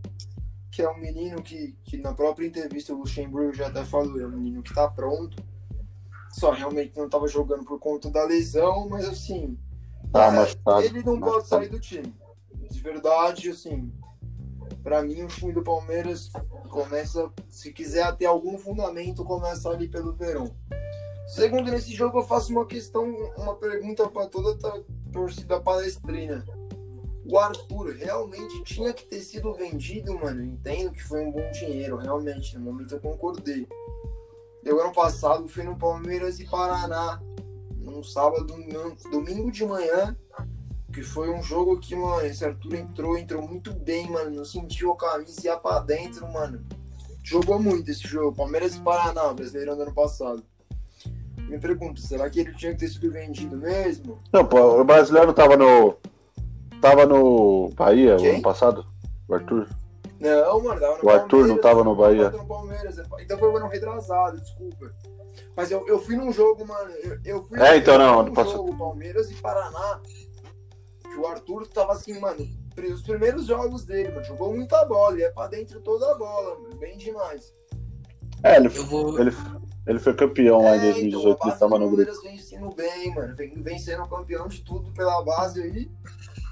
que 0.69 0.81
é 0.81 0.89
um 0.89 0.97
menino 0.97 1.41
que, 1.41 1.77
que 1.83 1.97
na 1.97 2.13
própria 2.13 2.45
entrevista 2.45 2.93
o 2.93 2.97
Luxemburgo 2.97 3.53
já 3.53 3.67
até 3.67 3.85
falou, 3.85 4.19
é 4.19 4.25
um 4.25 4.31
menino 4.31 4.61
que 4.61 4.73
tá 4.73 4.87
pronto. 4.89 5.41
Só 6.31 6.51
realmente 6.51 6.97
não 6.97 7.07
tava 7.07 7.27
jogando 7.27 7.63
por 7.63 7.79
conta 7.79 8.09
da 8.09 8.25
lesão, 8.25 8.89
mas 8.89 9.05
assim. 9.05 9.57
Tá 10.11 10.25
é, 10.25 10.31
machucado, 10.31 10.81
ele 10.81 11.03
não 11.03 11.19
pode 11.19 11.21
machucado. 11.21 11.47
sair 11.47 11.69
do 11.69 11.79
time. 11.79 12.13
De 12.69 12.81
verdade, 12.81 13.49
assim. 13.49 13.91
Pra 14.83 15.01
mim, 15.01 15.21
o 15.21 15.27
time 15.27 15.53
do 15.53 15.63
Palmeiras 15.63 16.29
começa, 16.69 17.31
se 17.47 17.71
quiser 17.71 18.13
ter 18.17 18.25
algum 18.25 18.57
fundamento, 18.57 19.23
começa 19.23 19.69
ali 19.69 19.87
pelo 19.87 20.11
Verón. 20.13 20.49
Segundo, 21.27 21.71
nesse 21.71 21.93
jogo 21.93 22.19
eu 22.19 22.23
faço 22.23 22.51
uma 22.51 22.65
questão, 22.65 23.05
uma 23.37 23.55
pergunta 23.55 24.07
para 24.09 24.27
toda 24.27 24.67
a 24.67 24.83
torcida 25.11 25.59
palestrina. 25.59 26.45
O 27.25 27.37
Arthur 27.39 27.95
realmente 27.95 28.61
tinha 28.63 28.91
que 28.93 29.05
ter 29.05 29.21
sido 29.21 29.53
vendido, 29.53 30.13
mano. 30.19 30.43
Entendo 30.43 30.91
que 30.91 31.03
foi 31.03 31.21
um 31.21 31.31
bom 31.31 31.49
dinheiro, 31.51 31.95
realmente. 31.95 32.57
No 32.57 32.65
momento 32.65 32.95
eu 32.95 32.99
concordei. 32.99 33.67
Eu 34.63 34.81
ano 34.81 34.93
passado 34.93 35.47
fui 35.47 35.63
no 35.63 35.77
Palmeiras 35.77 36.39
e 36.39 36.45
Paraná, 36.45 37.21
num 37.77 38.03
sábado, 38.03 38.55
num 38.57 38.95
domingo 39.09 39.51
de 39.51 39.65
manhã, 39.65 40.17
que 40.93 41.01
foi 41.01 41.29
um 41.29 41.41
jogo 41.41 41.79
que, 41.79 41.95
mano, 41.95 42.25
esse 42.25 42.45
Arthur 42.45 42.75
entrou, 42.75 43.17
entrou 43.17 43.41
muito 43.41 43.73
bem, 43.73 44.09
mano. 44.09 44.31
Não 44.31 44.45
sentiu 44.45 44.91
a 44.91 44.97
camisa 44.97 45.39
e 45.41 45.45
ia 45.45 45.57
pra 45.57 45.79
dentro, 45.79 46.29
mano. 46.31 46.65
Jogou 47.23 47.57
muito 47.57 47.89
esse 47.89 48.05
jogo. 48.05 48.35
Palmeiras 48.35 48.75
e 48.75 48.81
Paraná, 48.81 49.33
brasileiro 49.33 49.75
do 49.77 49.83
ano 49.83 49.93
passado. 49.93 50.43
Me 51.53 51.59
pergunto, 51.59 52.01
será 52.01 52.27
que 52.31 52.39
ele 52.39 52.51
tinha 52.55 52.71
que 52.73 52.79
ter 52.79 52.87
sido 52.87 53.11
vendido 53.11 53.55
mesmo? 53.55 54.17
Não, 54.33 54.43
pô, 54.43 54.81
o 54.81 54.83
brasileiro 54.83 55.31
tava 55.33 55.55
no. 55.55 55.95
Tava 56.81 57.05
no 57.05 57.69
Bahia 57.75 58.15
o 58.15 58.17
Quem? 58.17 58.31
ano 58.33 58.41
passado, 58.41 58.83
o 59.27 59.35
Arthur. 59.35 59.69
Não, 60.19 60.63
mano, 60.63 60.79
tava 60.81 60.97
no 60.97 61.05
O 61.05 61.09
Arthur 61.11 61.47
não 61.47 61.57
tava 61.59 61.83
no 61.83 61.95
Bahia. 61.95 62.31
tava 62.31 62.37
no 62.41 62.47
Palmeiras. 62.47 62.97
Então 63.19 63.37
foi 63.37 63.49
o 63.51 63.57
ano 63.57 63.67
retrasado, 63.67 64.41
desculpa. 64.41 64.91
Mas 65.55 65.69
eu, 65.69 65.87
eu 65.87 65.99
fui 65.99 66.15
num 66.15 66.33
jogo, 66.33 66.65
mano. 66.65 66.89
Eu, 67.03 67.19
eu 67.23 67.43
fui, 67.43 67.61
É, 67.61 67.77
então 67.77 67.93
eu 67.93 67.99
não, 67.99 68.23
num 68.23 68.33
passado. 68.33 68.55
jogo 68.57 68.75
Palmeiras 68.75 69.29
e 69.29 69.35
Paraná. 69.35 70.01
Que 71.03 71.15
o 71.19 71.27
Arthur 71.27 71.67
tava 71.67 71.93
assim, 71.93 72.19
mano. 72.19 72.43
Os 72.91 73.03
primeiros 73.03 73.45
jogos 73.45 73.85
dele, 73.85 74.09
mano. 74.09 74.23
Jogou 74.23 74.51
muita 74.55 74.83
bola. 74.85 75.13
Ele 75.13 75.23
é 75.25 75.29
pra 75.29 75.45
dentro 75.45 75.79
toda 75.81 76.11
a 76.11 76.15
bola, 76.15 76.57
mano. 76.61 76.75
Bem 76.77 76.97
demais. 76.97 77.53
É, 78.43 78.57
ele, 78.57 78.67
Eu 78.67 78.85
vou. 78.85 79.19
ele, 79.19 79.31
ele 79.87 79.99
foi 79.99 80.13
campeão 80.13 80.61
lá 80.63 80.75
em 80.75 80.79
É, 80.79 80.89
então, 80.89 80.89
a 80.89 80.93
2018, 80.93 81.27
ele 81.27 81.37
base 81.49 81.59
tava 81.59 81.79
do 81.79 81.85
no 81.85 81.89
grupo. 81.91 82.11
Palmeiras 82.11 82.23
vem 82.23 82.37
sendo 82.37 82.75
bem, 82.75 83.15
mano. 83.15 83.35
Vem, 83.35 83.61
vem 83.61 83.79
sendo 83.79 84.07
campeão 84.07 84.47
de 84.47 84.61
tudo 84.61 84.91
pela 84.93 85.21
base 85.23 85.61
aí. 85.61 85.89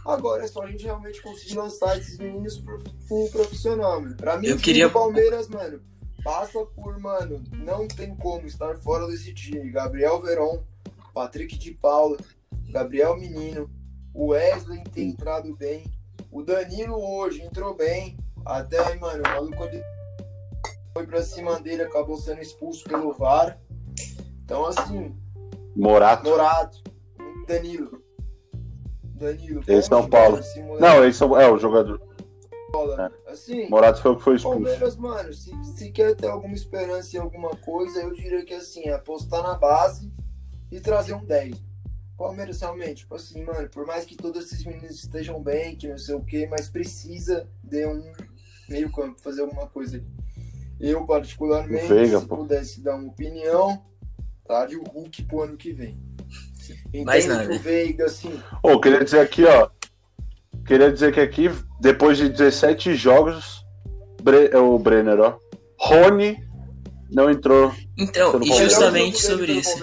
Agora 0.06 0.44
é 0.44 0.48
só 0.48 0.64
a 0.64 0.68
gente 0.68 0.84
realmente 0.84 1.22
conseguir 1.22 1.56
lançar 1.58 1.98
esses 1.98 2.18
meninos 2.18 2.58
pro, 2.58 2.80
pro 3.08 3.30
profissional, 3.32 4.02
mano. 4.02 4.16
Pra 4.16 4.38
mim, 4.38 4.48
Eu 4.48 4.56
o 4.56 4.60
queria- 4.60 4.88
do 4.88 4.94
Palmeiras, 4.94 5.48
mano, 5.48 5.80
passa 6.24 6.66
por, 6.66 6.98
mano, 7.00 7.44
não 7.52 7.88
tem 7.88 8.16
como 8.16 8.48
estar 8.48 8.76
fora 8.78 9.06
desse 9.08 9.32
time. 9.34 9.70
Gabriel 9.70 10.20
Veron, 10.22 10.64
Patrick 11.14 11.56
de 11.58 11.72
Paula, 11.72 12.18
Gabriel 12.70 13.16
Menino, 13.20 13.70
o 14.14 14.28
Wesley 14.30 14.84
tem 14.92 15.10
entrado 15.10 15.56
bem, 15.56 15.84
o 16.32 16.42
Danilo 16.42 16.96
hoje 17.00 17.42
entrou 17.44 17.76
bem, 17.76 18.18
até, 18.46 18.96
mano, 18.96 19.22
o 19.24 19.30
maluco 19.30 19.64
ele 19.66 19.84
foi 20.94 21.06
pra 21.06 21.22
cima 21.24 21.60
dele, 21.60 21.84
acabou 21.84 22.18
sendo 22.18 22.42
expulso 22.42 22.84
pelo 22.84 23.14
VAR. 23.14 23.60
Então, 24.44 24.66
assim, 24.66 25.16
Morato. 25.76 26.30
Morato, 26.30 26.84
Danilo. 27.48 28.02
Danilo. 29.04 29.64
Eles 29.68 29.86
São 29.86 30.10
Paulo. 30.10 30.40
Não, 30.80 31.04
eles 31.04 31.16
são. 31.16 31.40
É, 31.40 31.50
o 31.50 31.58
jogador. 31.58 32.02
Assim, 33.28 33.70
Morato 33.70 34.02
foi 34.02 34.12
o 34.12 34.16
que 34.18 34.24
foi 34.24 34.36
expulso. 34.36 34.60
Palmeiras, 34.60 34.96
mano, 34.96 35.34
se, 35.34 35.52
se 35.64 35.92
quer 35.92 36.16
ter 36.16 36.28
alguma 36.28 36.54
esperança 36.54 37.18
em 37.18 37.20
alguma 37.20 37.50
coisa, 37.50 38.02
eu 38.02 38.14
diria 38.14 38.46
que 38.46 38.54
assim, 38.54 38.88
é 38.88 38.94
apostar 38.94 39.44
na 39.44 39.56
base 39.56 40.12
e 40.72 40.80
trazer 40.80 41.14
um 41.14 41.26
10. 41.26 41.62
Palmeiras 42.18 42.62
realmente, 42.62 43.00
tipo 43.00 43.16
assim, 43.16 43.44
mano, 43.44 43.68
por 43.70 43.86
mais 43.86 44.06
que 44.06 44.16
todos 44.16 44.46
esses 44.46 44.64
meninos 44.64 45.04
estejam 45.04 45.42
bem, 45.42 45.76
que 45.76 45.88
não 45.88 45.98
sei 45.98 46.16
o 46.16 46.24
que, 46.24 46.48
mas 46.48 46.70
precisa 46.70 47.50
de 47.64 47.86
um 47.86 48.14
meio 48.70 48.92
campo, 48.92 49.20
fazer 49.20 49.42
alguma 49.42 49.68
coisa 49.68 49.98
ali. 49.98 50.21
Eu, 50.82 51.06
particularmente, 51.06 51.88
Veiga, 51.88 52.20
se 52.20 52.26
pô. 52.26 52.38
pudesse 52.38 52.82
dar 52.82 52.96
uma 52.96 53.10
opinião, 53.10 53.82
daria 54.48 54.80
o 54.80 54.84
Hulk 54.84 55.24
pro 55.24 55.44
ano 55.44 55.56
que 55.58 55.72
vem. 55.72 56.00
Mais 57.06 57.26
Entendo 57.26 57.38
nada. 57.38 57.50
que 57.50 57.56
o 57.56 57.60
Veiga, 57.60 58.06
assim, 58.06 58.42
Ô, 58.64 58.80
queria 58.80 59.04
dizer 59.04 59.20
aqui, 59.20 59.44
ó. 59.46 59.70
Queria 60.66 60.92
dizer 60.92 61.14
que 61.14 61.20
aqui, 61.20 61.50
depois 61.80 62.18
de 62.18 62.30
17 62.30 62.96
jogos, 62.96 63.66
Bre- 64.22 64.50
é 64.52 64.58
o 64.58 64.78
Brenner, 64.80 65.20
ó. 65.20 65.38
Rony 65.80 66.38
não 67.12 67.30
entrou. 67.30 67.74
Então, 67.98 68.40
e 68.42 68.48
justamente 68.54 69.20
sobre 69.22 69.54
isso. 69.54 69.76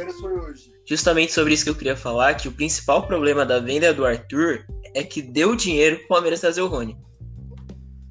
Justamente 0.87 1.33
sobre 1.33 1.53
isso 1.53 1.65
que 1.65 1.71
eu 1.71 1.75
queria 1.75 1.97
falar, 1.97 2.35
que 2.35 2.49
o 2.49 2.53
principal 2.53 3.07
problema 3.07 3.45
da 3.45 3.59
venda 3.61 3.93
do 3.93 4.07
Arthur 4.07 4.65
é 4.95 5.03
que 5.03 5.21
deu 5.21 5.55
dinheiro 5.55 5.99
pro 5.99 6.09
Palmeiras 6.09 6.41
trazer 6.41 6.63
o 6.63 6.67
Rony. 6.69 6.97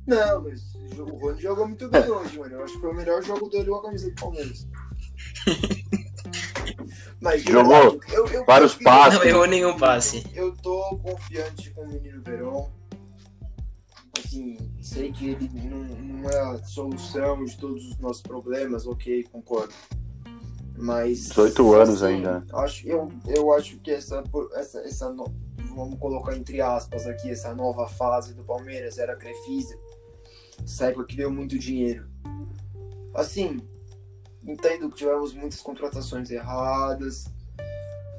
Não, 0.05 0.43
mas 0.43 0.61
o 0.97 1.05
Rony 1.17 1.41
jogou 1.41 1.67
muito 1.67 1.87
bem 1.89 2.09
hoje, 2.09 2.37
mano. 2.39 2.55
Eu 2.55 2.63
acho 2.63 2.73
que 2.73 2.79
foi 2.79 2.91
o 2.91 2.95
melhor 2.95 3.21
jogo 3.23 3.49
dele 3.49 3.69
com 3.69 3.75
a 3.75 3.81
camisa 3.83 4.09
do 4.09 4.15
Palmeiras. 4.15 4.67
Mas 7.21 7.41
Jogou 7.43 7.91
verdade, 7.91 8.13
eu- 8.13 8.27
eu- 8.27 8.45
vários 8.45 8.73
eu- 8.73 8.83
passes. 8.83 9.19
Não 9.19 9.25
errou 9.25 9.45
nenhum 9.45 9.77
passe. 9.77 10.23
Eu 10.33 10.55
tô 10.57 10.97
confiante 11.03 11.71
com 11.71 11.81
o 11.81 11.87
menino 11.87 12.21
Verón. 12.21 12.67
Assim, 14.17 14.57
sei 14.81 15.11
que 15.11 15.29
ele 15.31 15.49
não, 15.69 15.77
não 15.83 16.29
é 16.29 16.39
a 16.55 16.63
solução 16.63 17.43
de 17.45 17.57
todos 17.57 17.85
os 17.85 17.97
nossos 17.99 18.21
problemas, 18.21 18.85
ok, 18.85 19.23
concordo. 19.31 19.73
Mas. 20.77 21.29
18 21.29 21.73
anos 21.73 22.03
assim, 22.03 22.15
ainda. 22.15 22.45
Acho, 22.53 22.87
eu, 22.87 23.11
eu 23.25 23.51
acho 23.53 23.79
que 23.79 23.91
essa, 23.91 24.23
essa, 24.55 24.79
essa 24.81 25.09
no- 25.11 25.33
vamos 25.75 25.99
colocar 25.99 26.35
entre 26.35 26.61
aspas 26.61 27.07
aqui, 27.07 27.31
essa 27.31 27.53
nova 27.53 27.87
fase 27.87 28.33
do 28.33 28.43
Palmeiras 28.43 28.97
era 28.99 29.13
a 29.13 29.15
Crefisa. 29.15 29.75
Época 30.79 31.05
que 31.05 31.15
deu 31.15 31.31
muito 31.31 31.57
dinheiro. 31.57 32.07
Assim, 33.13 33.59
entendo 34.43 34.89
que 34.89 34.97
tivemos 34.97 35.33
muitas 35.33 35.61
contratações 35.61 36.29
erradas, 36.29 37.25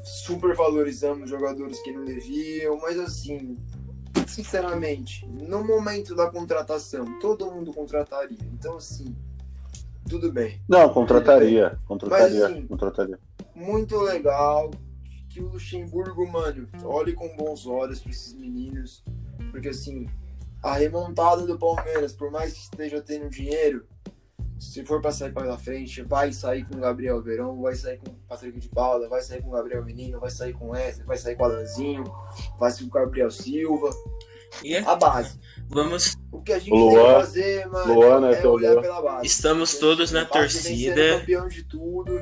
super 0.03 0.55
valorizamos 0.55 1.31
jogadores 1.31 1.81
que 1.83 1.93
não 1.93 2.05
deviam, 2.05 2.79
mas 2.81 2.99
assim, 2.99 3.57
sinceramente, 4.27 5.27
no 5.27 5.65
momento 5.65 6.15
da 6.15 6.31
contratação, 6.31 7.19
todo 7.19 7.51
mundo 7.51 7.73
contrataria. 7.73 8.39
Então, 8.53 8.77
assim, 8.77 9.17
tudo 10.09 10.33
bem. 10.33 10.61
Não, 10.69 10.89
contrataria. 10.93 11.79
Contrataria. 11.87 12.41
Mas, 12.41 12.43
assim, 12.43 12.67
contrataria. 12.67 13.19
muito 13.55 13.99
legal 14.01 14.71
que 15.29 15.41
o 15.41 15.49
Luxemburgo, 15.49 16.27
mano, 16.27 16.67
olhe 16.85 17.13
com 17.13 17.29
bons 17.37 17.67
olhos 17.67 18.01
para 18.01 18.11
esses 18.11 18.33
meninos, 18.33 19.05
porque 19.51 19.69
assim, 19.69 20.09
a 20.63 20.75
remontada 20.75 21.47
do 21.47 21.59
Palmeiras, 21.59 22.13
por 22.13 22.31
mais 22.31 22.53
que 22.53 22.61
esteja 22.61 23.01
tendo 23.01 23.29
dinheiro, 23.31 23.87
se 24.59 24.85
for 24.85 25.01
pra 25.01 25.13
sair 25.13 25.33
pela 25.33 25.57
frente, 25.57 26.03
vai 26.03 26.33
sair 26.33 26.65
com 26.67 26.77
o 26.77 26.81
Gabriel 26.81 27.23
Verão, 27.23 27.61
vai 27.63 27.77
sair 27.77 27.99
com 27.99 28.11
o 28.11 28.15
Patrick 28.29 28.59
de 28.59 28.69
Paula, 28.69 29.09
vai 29.09 29.23
sair 29.23 29.41
com 29.41 29.49
o 29.51 29.53
Gabriel 29.53 29.85
Menino, 29.85 30.19
vai 30.19 30.31
sair 30.31 30.53
com 30.53 30.67
o 30.67 30.71
Wesley, 30.71 31.07
vai 31.07 31.17
sair 31.17 31.37
com 31.37 31.45
o 31.45 31.47
Alanzinho, 31.47 32.05
vai 32.59 32.71
sair 32.73 32.89
com 32.89 32.99
o 32.99 33.01
Gabriel 33.01 33.31
Silva, 33.31 33.91
E 34.65 34.75
é, 34.75 34.81
a 34.81 34.97
base. 34.97 35.39
vamos, 35.69 36.17
O 36.33 36.43
que 36.43 36.53
a 36.53 36.59
gente 36.59 36.73
O 36.73 36.77
tem 36.77 36.97
Luan- 36.99 37.07
que 37.07 37.21
fazer, 37.21 37.67
mano, 37.69 37.95
Luan, 37.95 38.21
né, 38.21 38.33
é 38.33 38.41
teu 38.41 38.51
olhar 38.51 38.73
Luan. 38.73 38.83
pela 38.83 39.01
base. 39.03 39.27
estamos 39.29 39.79
todos 39.79 40.11
na 40.11 40.25
torcida. 40.25 41.21
campeão 41.21 41.47
de 41.47 41.63
tudo. 41.63 42.21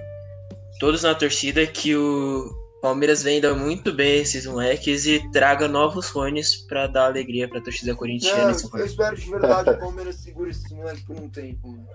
todos 0.79 1.05
na 1.05 1.15
torcida 1.15 1.67
que 1.67 1.97
o 1.97 2.51
Palmeiras 2.81 3.23
venda 3.23 3.55
muito 3.55 3.93
bem 3.93 4.21
esses 4.21 4.47
moleques 4.47 5.07
e 5.07 5.31
traga 5.31 5.67
novos 5.67 6.09
Rones 6.09 6.57
pra 6.57 6.87
dar 6.87 7.07
alegria 7.07 7.49
pra 7.49 7.61
torcida 7.61 7.95
corintiana. 7.95 8.53
Não, 8.53 8.79
eu 8.79 8.87
espero 8.87 9.17
de 9.17 9.31
verdade 9.31 9.65
que 9.65 9.77
o 9.77 9.79
Palmeiras 9.79 10.17
segure 10.17 10.51
esse 10.51 10.75
moleque 10.75 11.05
por 11.05 11.17
um 11.17 11.29
tempo. 11.29 11.69
mano. 11.69 11.89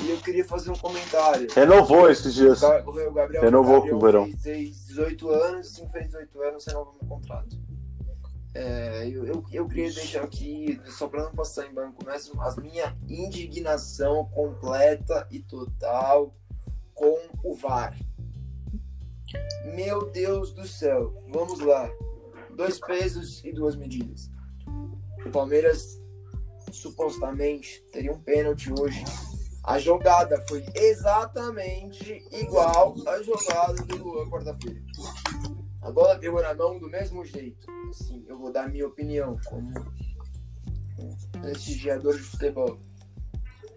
E 0.00 0.10
eu 0.10 0.18
queria 0.18 0.44
fazer 0.44 0.70
um 0.70 0.76
comentário. 0.76 1.46
Renovou 1.54 2.10
esses 2.10 2.34
dias. 2.34 2.62
O 2.62 2.92
Gabriel, 3.12 3.42
Renovou 3.42 3.76
Gabriel 3.76 3.90
com 3.90 3.96
o 3.96 4.06
Verão. 4.06 4.24
Fez, 4.24 4.42
fez 4.42 4.86
18 4.88 5.30
anos, 5.30 5.68
sim, 5.68 5.88
fez 5.88 6.06
18 6.06 6.42
anos, 6.42 6.66
renova 6.66 6.90
meu 7.00 7.08
contrato. 7.08 7.56
É, 8.54 9.06
eu, 9.06 9.26
eu, 9.26 9.44
eu 9.52 9.68
queria 9.68 9.92
deixar 9.92 10.22
aqui, 10.22 10.80
só 10.86 11.08
para 11.08 11.24
não 11.24 11.32
passar 11.32 11.66
em 11.66 11.74
branco 11.74 12.04
mesmo, 12.04 12.40
a 12.40 12.56
minha 12.56 12.96
indignação 13.06 14.24
completa 14.30 15.26
e 15.30 15.40
total 15.40 16.34
com 16.94 17.18
o 17.44 17.54
VAR. 17.54 17.94
Meu 19.74 20.10
Deus 20.10 20.52
do 20.52 20.66
céu, 20.66 21.14
vamos 21.28 21.60
lá. 21.60 21.90
Dois 22.54 22.78
pesos 22.80 23.44
e 23.44 23.52
duas 23.52 23.76
medidas. 23.76 24.30
O 25.24 25.30
Palmeiras 25.30 26.00
supostamente 26.72 27.82
teria 27.92 28.12
um 28.12 28.20
pênalti 28.20 28.72
hoje. 28.72 29.04
A 29.64 29.78
jogada 29.78 30.42
foi 30.48 30.64
exatamente 30.74 32.24
igual 32.30 32.94
à 33.06 33.22
jogada 33.22 33.82
do 33.82 33.96
Luan 33.96 34.30
quarta-feira. 34.30 34.80
A 35.82 35.90
bola 35.90 36.18
pegou 36.18 36.40
na 36.40 36.54
mão 36.54 36.78
do 36.78 36.88
mesmo 36.88 37.24
jeito. 37.24 37.66
Assim, 37.90 38.24
eu 38.28 38.38
vou 38.38 38.52
dar 38.52 38.68
minha 38.68 38.86
opinião 38.86 39.36
como 39.46 39.72
prestigiador 41.40 42.16
de 42.16 42.22
futebol. 42.22 42.78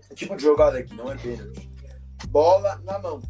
O 0.10 0.16
tipo 0.16 0.36
de 0.36 0.44
jogada 0.44 0.80
aqui 0.80 0.96
não 0.96 1.12
é 1.12 1.18
pênalti. 1.18 1.70
Bola 2.30 2.78
na 2.84 3.00
mão. 3.00 3.22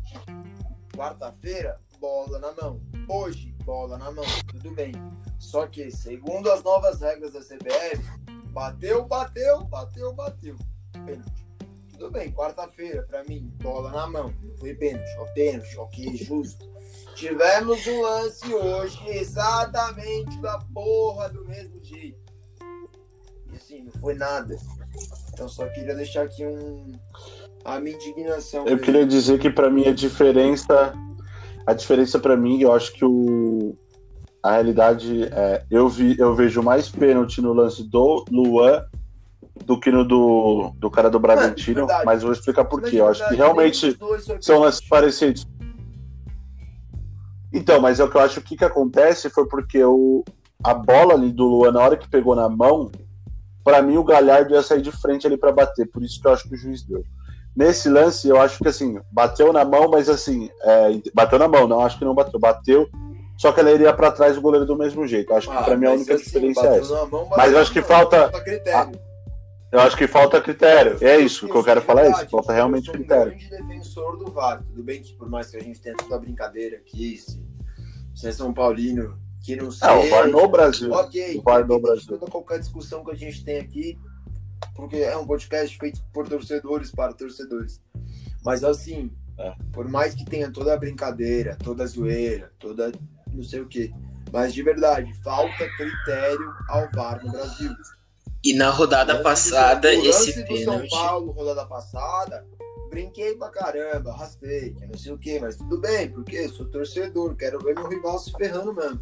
Quarta-feira, 1.00 1.80
bola 1.98 2.40
na 2.40 2.52
mão. 2.62 2.82
Hoje, 3.08 3.56
bola 3.64 3.98
na 3.98 4.12
mão. 4.12 4.26
Tudo 4.52 4.70
bem. 4.72 4.92
Só 5.40 5.66
que, 5.66 5.90
segundo 5.90 6.52
as 6.52 6.62
novas 6.62 7.00
regras 7.00 7.32
da 7.32 7.40
CBF, 7.40 8.04
bateu, 8.52 9.06
bateu, 9.06 9.64
bateu, 9.64 10.14
bateu. 10.14 10.58
Pênalti. 10.92 11.48
Tudo 11.94 12.12
bem, 12.12 12.34
quarta-feira, 12.34 13.04
pra 13.04 13.24
mim, 13.24 13.50
bola 13.62 13.92
na 13.92 14.08
mão. 14.08 14.36
Não 14.44 14.58
foi 14.58 14.76
pênalti, 14.76 15.10
ó, 15.20 15.26
pênalti, 15.28 15.78
ok, 15.78 16.18
justo. 16.18 16.70
Tivemos 17.16 17.88
um 17.88 18.02
lance 18.02 18.54
hoje 18.54 19.00
exatamente 19.08 20.38
da 20.42 20.60
porra 20.74 21.30
do 21.30 21.46
mesmo 21.46 21.82
jeito. 21.82 22.20
E 23.50 23.56
assim, 23.56 23.84
não 23.84 23.94
foi 24.02 24.16
nada. 24.16 24.58
Então 25.32 25.48
só 25.48 25.66
queria 25.70 25.96
deixar 25.96 26.24
aqui 26.24 26.46
um. 26.46 26.92
A 27.66 27.80
minha 27.80 27.96
indignação. 27.96 28.66
Eu 28.66 28.80
queria 28.80 29.06
dizer 29.06 29.40
que 29.40 29.50
pra 29.50 29.70
mim 29.70 29.88
a 29.88 29.94
diferença, 29.94 30.94
a 31.66 31.74
diferença 31.74 32.18
para 32.20 32.36
mim, 32.36 32.62
eu 32.62 32.74
acho 32.74 32.94
que 32.94 33.06
o 33.06 33.76
a 34.42 34.54
realidade 34.54 35.24
é, 35.24 35.64
eu 35.70 35.90
vi, 35.90 36.18
eu 36.18 36.34
vejo 36.34 36.64
mais 36.64 36.90
pênalti 36.90 37.42
no 37.42 37.52
lance 37.52 37.84
do 37.84 38.24
Luan 38.32 38.86
do 39.66 39.78
que 39.78 39.92
no 39.92 40.06
do, 40.06 40.72
do 40.78 40.90
cara 40.90 41.10
do 41.10 41.20
Bragantino, 41.20 41.86
verdade. 41.86 42.06
mas 42.06 42.24
vou 42.24 42.32
explicar 42.32 42.66
por 42.66 42.82
quê. 42.82 42.92
de 42.92 42.98
Eu 42.98 43.10
acho 43.10 43.28
que 43.28 43.36
realmente 43.36 43.98
são 44.40 44.60
lances 44.60 44.88
parecidos. 44.88 45.46
Então, 47.52 47.82
mas 47.82 48.00
é 48.00 48.04
o 48.04 48.10
que 48.10 48.16
eu 48.16 48.22
acho 48.22 48.42
que 48.42 48.56
o 48.56 48.58
que, 48.58 48.66
acontece 48.66 49.30
foi 49.30 49.48
porque 49.48 49.84
o, 49.84 50.24
a 50.64 50.74
bola 50.74 51.16
ali 51.16 51.32
do 51.32 51.46
Luan, 51.46 51.72
na 51.72 51.82
hora 51.82 51.98
que 51.98 52.08
pegou 52.08 52.36
na 52.36 52.48
mão, 52.48 52.92
pra 53.64 53.82
mim 53.82 53.98
o 53.98 54.04
Galhardo 54.04 54.54
ia 54.54 54.62
sair 54.62 54.82
de 54.82 54.92
frente 54.92 55.26
ali 55.28 55.36
pra 55.36 55.52
bater, 55.52 55.90
por 55.90 56.04
isso 56.04 56.22
que 56.22 56.28
eu 56.28 56.32
acho 56.32 56.48
que 56.48 56.56
o 56.56 56.58
juiz 56.58 56.84
deu. 56.84 57.04
Nesse 57.56 57.90
lance, 57.90 58.28
eu 58.28 58.40
acho 58.40 58.60
que 58.60 58.68
assim, 58.68 59.00
bateu 59.12 59.52
na 59.52 59.66
mão, 59.66 59.90
mas 59.90 60.08
assim, 60.10 60.50
é, 60.62 60.90
bateu 61.14 61.38
na 61.40 61.48
mão, 61.48 61.68
não 61.68 61.82
acho 61.82 61.98
que 61.98 62.06
não 62.06 62.16
bateu, 62.16 62.40
bateu, 62.40 62.88
só 63.38 63.52
que 63.52 63.60
ela 63.60 63.72
iria 63.72 63.94
pra 63.94 64.12
trás 64.12 64.36
do 64.36 64.42
goleiro 64.42 64.66
do 64.66 64.78
mesmo 64.78 65.06
jeito. 65.08 65.34
Acho 65.34 65.50
que 65.50 65.56
Ah, 65.58 65.64
pra 65.64 65.76
mim 65.78 65.86
a 65.88 65.92
única 65.92 66.14
assim, 66.16 66.24
diferença 66.26 66.68
é 66.68 66.78
essa. 66.80 67.06
mão, 67.08 67.28
Mas 67.36 67.52
eu 67.52 67.60
acho 67.60 67.72
que 67.74 67.80
mão, 67.80 67.88
falta- 67.90 68.30
critério. 68.42 69.00
Eu 69.72 69.80
acho 69.82 69.96
que 69.96 70.08
falta 70.08 70.42
critério. 70.42 70.98
É 71.00 71.18
isso 71.20 71.48
que 71.48 71.56
eu 71.56 71.64
quero 71.64 71.80
falar, 71.82 72.06
é 72.06 72.12
isso. 72.12 72.28
Falta 72.30 72.52
realmente 72.54 72.88
eu 72.88 72.94
sou 72.94 72.94
critério. 72.96 73.34
um 73.34 73.38
grande 73.38 73.50
defensor 73.50 74.18
do 74.18 74.32
VAR. 74.32 74.64
Tudo 74.64 74.82
bem 74.84 75.00
que 75.02 75.14
por 75.14 75.30
mais 75.30 75.48
que 75.52 75.58
a 75.58 75.62
gente 75.62 75.80
tenha 75.80 75.96
toda 75.96 76.16
a 76.16 76.20
brincadeira 76.20 76.78
aqui, 76.78 77.18
se, 77.18 77.40
se 78.16 78.28
é 78.28 78.32
São 78.32 78.52
Paulino, 78.52 79.16
que 79.46 79.56
não 79.56 79.70
sei. 79.70 79.88
Ah, 79.88 80.00
o 80.00 80.10
VAR 80.10 80.28
no 80.28 80.48
Brasil. 80.48 80.92
Ok, 80.92 81.38
O 81.38 81.42
VAR 81.44 81.68
no 81.68 81.80
Brasil. 81.80 82.08
toda 82.08 82.32
qualquer 82.32 82.58
discussão 82.60 83.04
que 83.06 83.12
a 83.12 83.16
gente 83.16 83.46
tem 83.46 83.60
aqui, 83.60 83.96
porque 84.76 84.98
é 84.98 85.16
um 85.18 85.26
podcast 85.26 85.78
feito 85.78 86.02
por 86.14 86.28
torcedores 86.28 86.92
para 86.92 87.14
torcedores. 87.14 87.82
Mas 88.44 88.64
assim, 88.64 89.12
É. 89.38 89.54
por 89.72 89.88
mais 89.88 90.14
que 90.14 90.26
tenha 90.26 90.52
toda 90.52 90.74
a 90.74 90.78
brincadeira, 90.78 91.56
toda 91.64 91.84
a 91.84 91.88
zoeira, 91.88 92.52
toda 92.60 92.92
não 93.34 93.44
sei 93.44 93.62
o 93.62 93.68
que, 93.68 93.94
mas 94.32 94.54
de 94.54 94.64
verdade, 94.64 95.14
falta 95.24 95.68
critério 95.78 96.54
ao 96.68 96.90
VAR 96.92 97.24
no 97.24 97.32
Brasil. 97.32 97.72
E 98.44 98.54
na 98.54 98.70
rodada 98.70 99.14
lance 99.14 99.24
passada, 99.24 99.92
do, 99.92 100.06
esse 100.06 100.32
do 100.44 100.58
São 100.58 100.74
pênalti. 100.76 100.90
Paulo, 100.90 101.32
rodada 101.32 101.66
passada, 101.66 102.46
brinquei 102.90 103.36
pra 103.36 103.50
caramba, 103.50 104.12
arrastei, 104.12 104.74
que 104.74 104.86
não 104.88 104.98
sei 104.98 105.12
o 105.12 105.18
que, 105.18 105.40
mas 105.40 105.58
tudo 105.58 105.80
bem, 105.80 106.10
porque 106.10 106.38
eu 106.38 106.50
sou 106.50 106.66
torcedor, 106.68 107.36
quero 107.36 107.60
ver 107.60 107.76
meu 107.76 107.88
rival 107.88 108.18
se 108.18 108.32
ferrando 108.32 108.74
mesmo. 108.74 109.02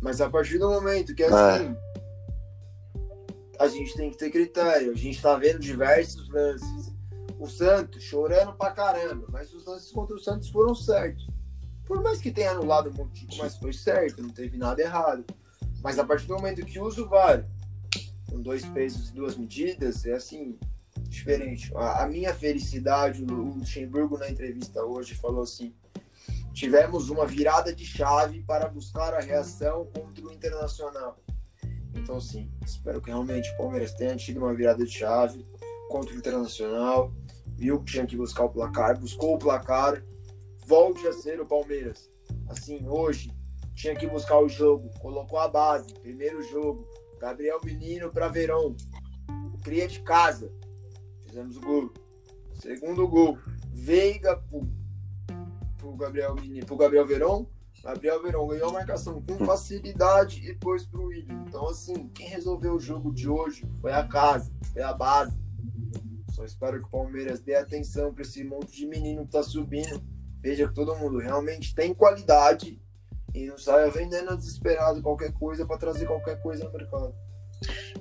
Mas 0.00 0.20
a 0.20 0.28
partir 0.28 0.58
do 0.58 0.68
momento 0.68 1.14
que 1.14 1.22
assim. 1.22 1.74
A 3.58 3.68
gente 3.68 3.94
tem 3.94 4.10
que 4.10 4.18
ter 4.18 4.30
critério. 4.30 4.92
A 4.92 4.96
gente 4.96 5.20
tá 5.20 5.36
vendo 5.36 5.58
diversos 5.58 6.28
lances. 6.28 6.92
O 7.38 7.48
Santos 7.48 8.02
chorando 8.02 8.52
pra 8.54 8.70
caramba. 8.70 9.26
Mas 9.30 9.52
os 9.52 9.64
lances 9.64 9.90
contra 9.90 10.16
o 10.16 10.20
Santos 10.20 10.48
foram 10.48 10.74
certos. 10.74 11.26
Por 11.86 12.02
mais 12.02 12.20
que 12.20 12.30
tenha 12.30 12.52
anulado 12.52 12.90
um 12.90 12.94
monte, 12.94 13.26
mas 13.36 13.56
foi 13.56 13.72
certo, 13.72 14.22
não 14.22 14.30
teve 14.30 14.56
nada 14.56 14.80
errado. 14.80 15.24
Mas 15.82 15.98
a 15.98 16.04
partir 16.04 16.26
do 16.26 16.34
momento 16.34 16.64
que 16.64 16.80
usa 16.80 17.02
o 17.02 17.08
VAR, 17.08 17.46
com 18.30 18.40
dois 18.40 18.64
pesos 18.64 19.10
e 19.10 19.14
duas 19.14 19.36
medidas, 19.36 20.06
é 20.06 20.14
assim, 20.14 20.58
diferente. 21.02 21.70
A, 21.76 22.04
a 22.04 22.08
minha 22.08 22.34
felicidade, 22.34 23.22
o 23.22 23.58
Luxemburgo 23.58 24.16
na 24.16 24.30
entrevista 24.30 24.82
hoje 24.82 25.14
falou 25.14 25.42
assim: 25.42 25.74
tivemos 26.54 27.10
uma 27.10 27.26
virada 27.26 27.74
de 27.74 27.84
chave 27.84 28.42
para 28.42 28.66
buscar 28.66 29.12
a 29.12 29.20
reação 29.20 29.86
contra 29.94 30.24
o 30.24 30.32
Internacional. 30.32 31.18
Então, 32.04 32.20
sim, 32.20 32.50
espero 32.62 33.00
que 33.00 33.08
realmente 33.08 33.50
o 33.52 33.56
Palmeiras 33.56 33.94
tenha 33.94 34.14
tido 34.14 34.36
uma 34.36 34.52
virada 34.52 34.84
de 34.84 34.92
chave 34.92 35.42
contra 35.88 36.14
o 36.14 36.18
Internacional, 36.18 37.10
viu 37.56 37.80
que 37.80 37.92
tinha 37.92 38.06
que 38.06 38.14
buscar 38.14 38.44
o 38.44 38.50
placar, 38.50 39.00
buscou 39.00 39.36
o 39.36 39.38
placar, 39.38 40.04
volte 40.66 41.06
a 41.06 41.12
ser 41.14 41.40
o 41.40 41.46
Palmeiras. 41.46 42.10
Assim, 42.46 42.86
hoje, 42.86 43.32
tinha 43.74 43.96
que 43.96 44.06
buscar 44.06 44.38
o 44.38 44.50
jogo, 44.50 44.90
colocou 45.00 45.38
a 45.38 45.48
base, 45.48 45.94
primeiro 45.94 46.42
jogo, 46.42 46.86
Gabriel 47.18 47.58
Menino 47.64 48.10
para 48.10 48.28
Verão, 48.28 48.76
cria 49.62 49.88
de 49.88 50.00
casa, 50.00 50.52
fizemos 51.26 51.56
o 51.56 51.60
gol. 51.62 51.92
Segundo 52.52 53.08
gol, 53.08 53.38
Veiga 53.72 54.36
pro, 54.36 54.68
pro 55.78 55.96
Gabriel 55.96 56.34
Menino, 56.34 56.66
pro 56.66 56.76
Gabriel 56.76 57.06
Verão, 57.06 57.48
Gabriel 57.84 58.22
Verão 58.22 58.46
ganhou 58.46 58.70
a 58.70 58.72
marcação 58.72 59.20
com 59.20 59.44
facilidade 59.44 60.40
e 60.48 60.54
pôs 60.54 60.86
pro 60.86 61.04
William. 61.04 61.44
Então, 61.46 61.68
assim, 61.68 62.08
quem 62.14 62.28
resolveu 62.28 62.76
o 62.76 62.80
jogo 62.80 63.12
de 63.12 63.28
hoje 63.28 63.68
foi 63.82 63.92
a 63.92 64.02
casa, 64.08 64.50
foi 64.72 64.80
a 64.80 64.94
base. 64.94 65.38
Só 66.32 66.44
espero 66.44 66.80
que 66.80 66.86
o 66.86 66.90
Palmeiras 66.90 67.40
dê 67.40 67.54
atenção 67.54 68.12
para 68.12 68.22
esse 68.22 68.42
monte 68.42 68.74
de 68.74 68.86
menino 68.86 69.26
que 69.26 69.32
tá 69.32 69.42
subindo. 69.42 70.02
Veja 70.40 70.66
que 70.66 70.74
todo 70.74 70.96
mundo 70.96 71.18
realmente 71.18 71.74
tem 71.74 71.92
qualidade 71.92 72.80
e 73.34 73.46
não 73.46 73.58
saia 73.58 73.90
vendendo 73.90 74.34
desesperado 74.34 75.02
qualquer 75.02 75.32
coisa 75.32 75.66
para 75.66 75.76
trazer 75.76 76.06
qualquer 76.06 76.40
coisa 76.40 76.64
no 76.64 76.72
mercado. 76.72 77.14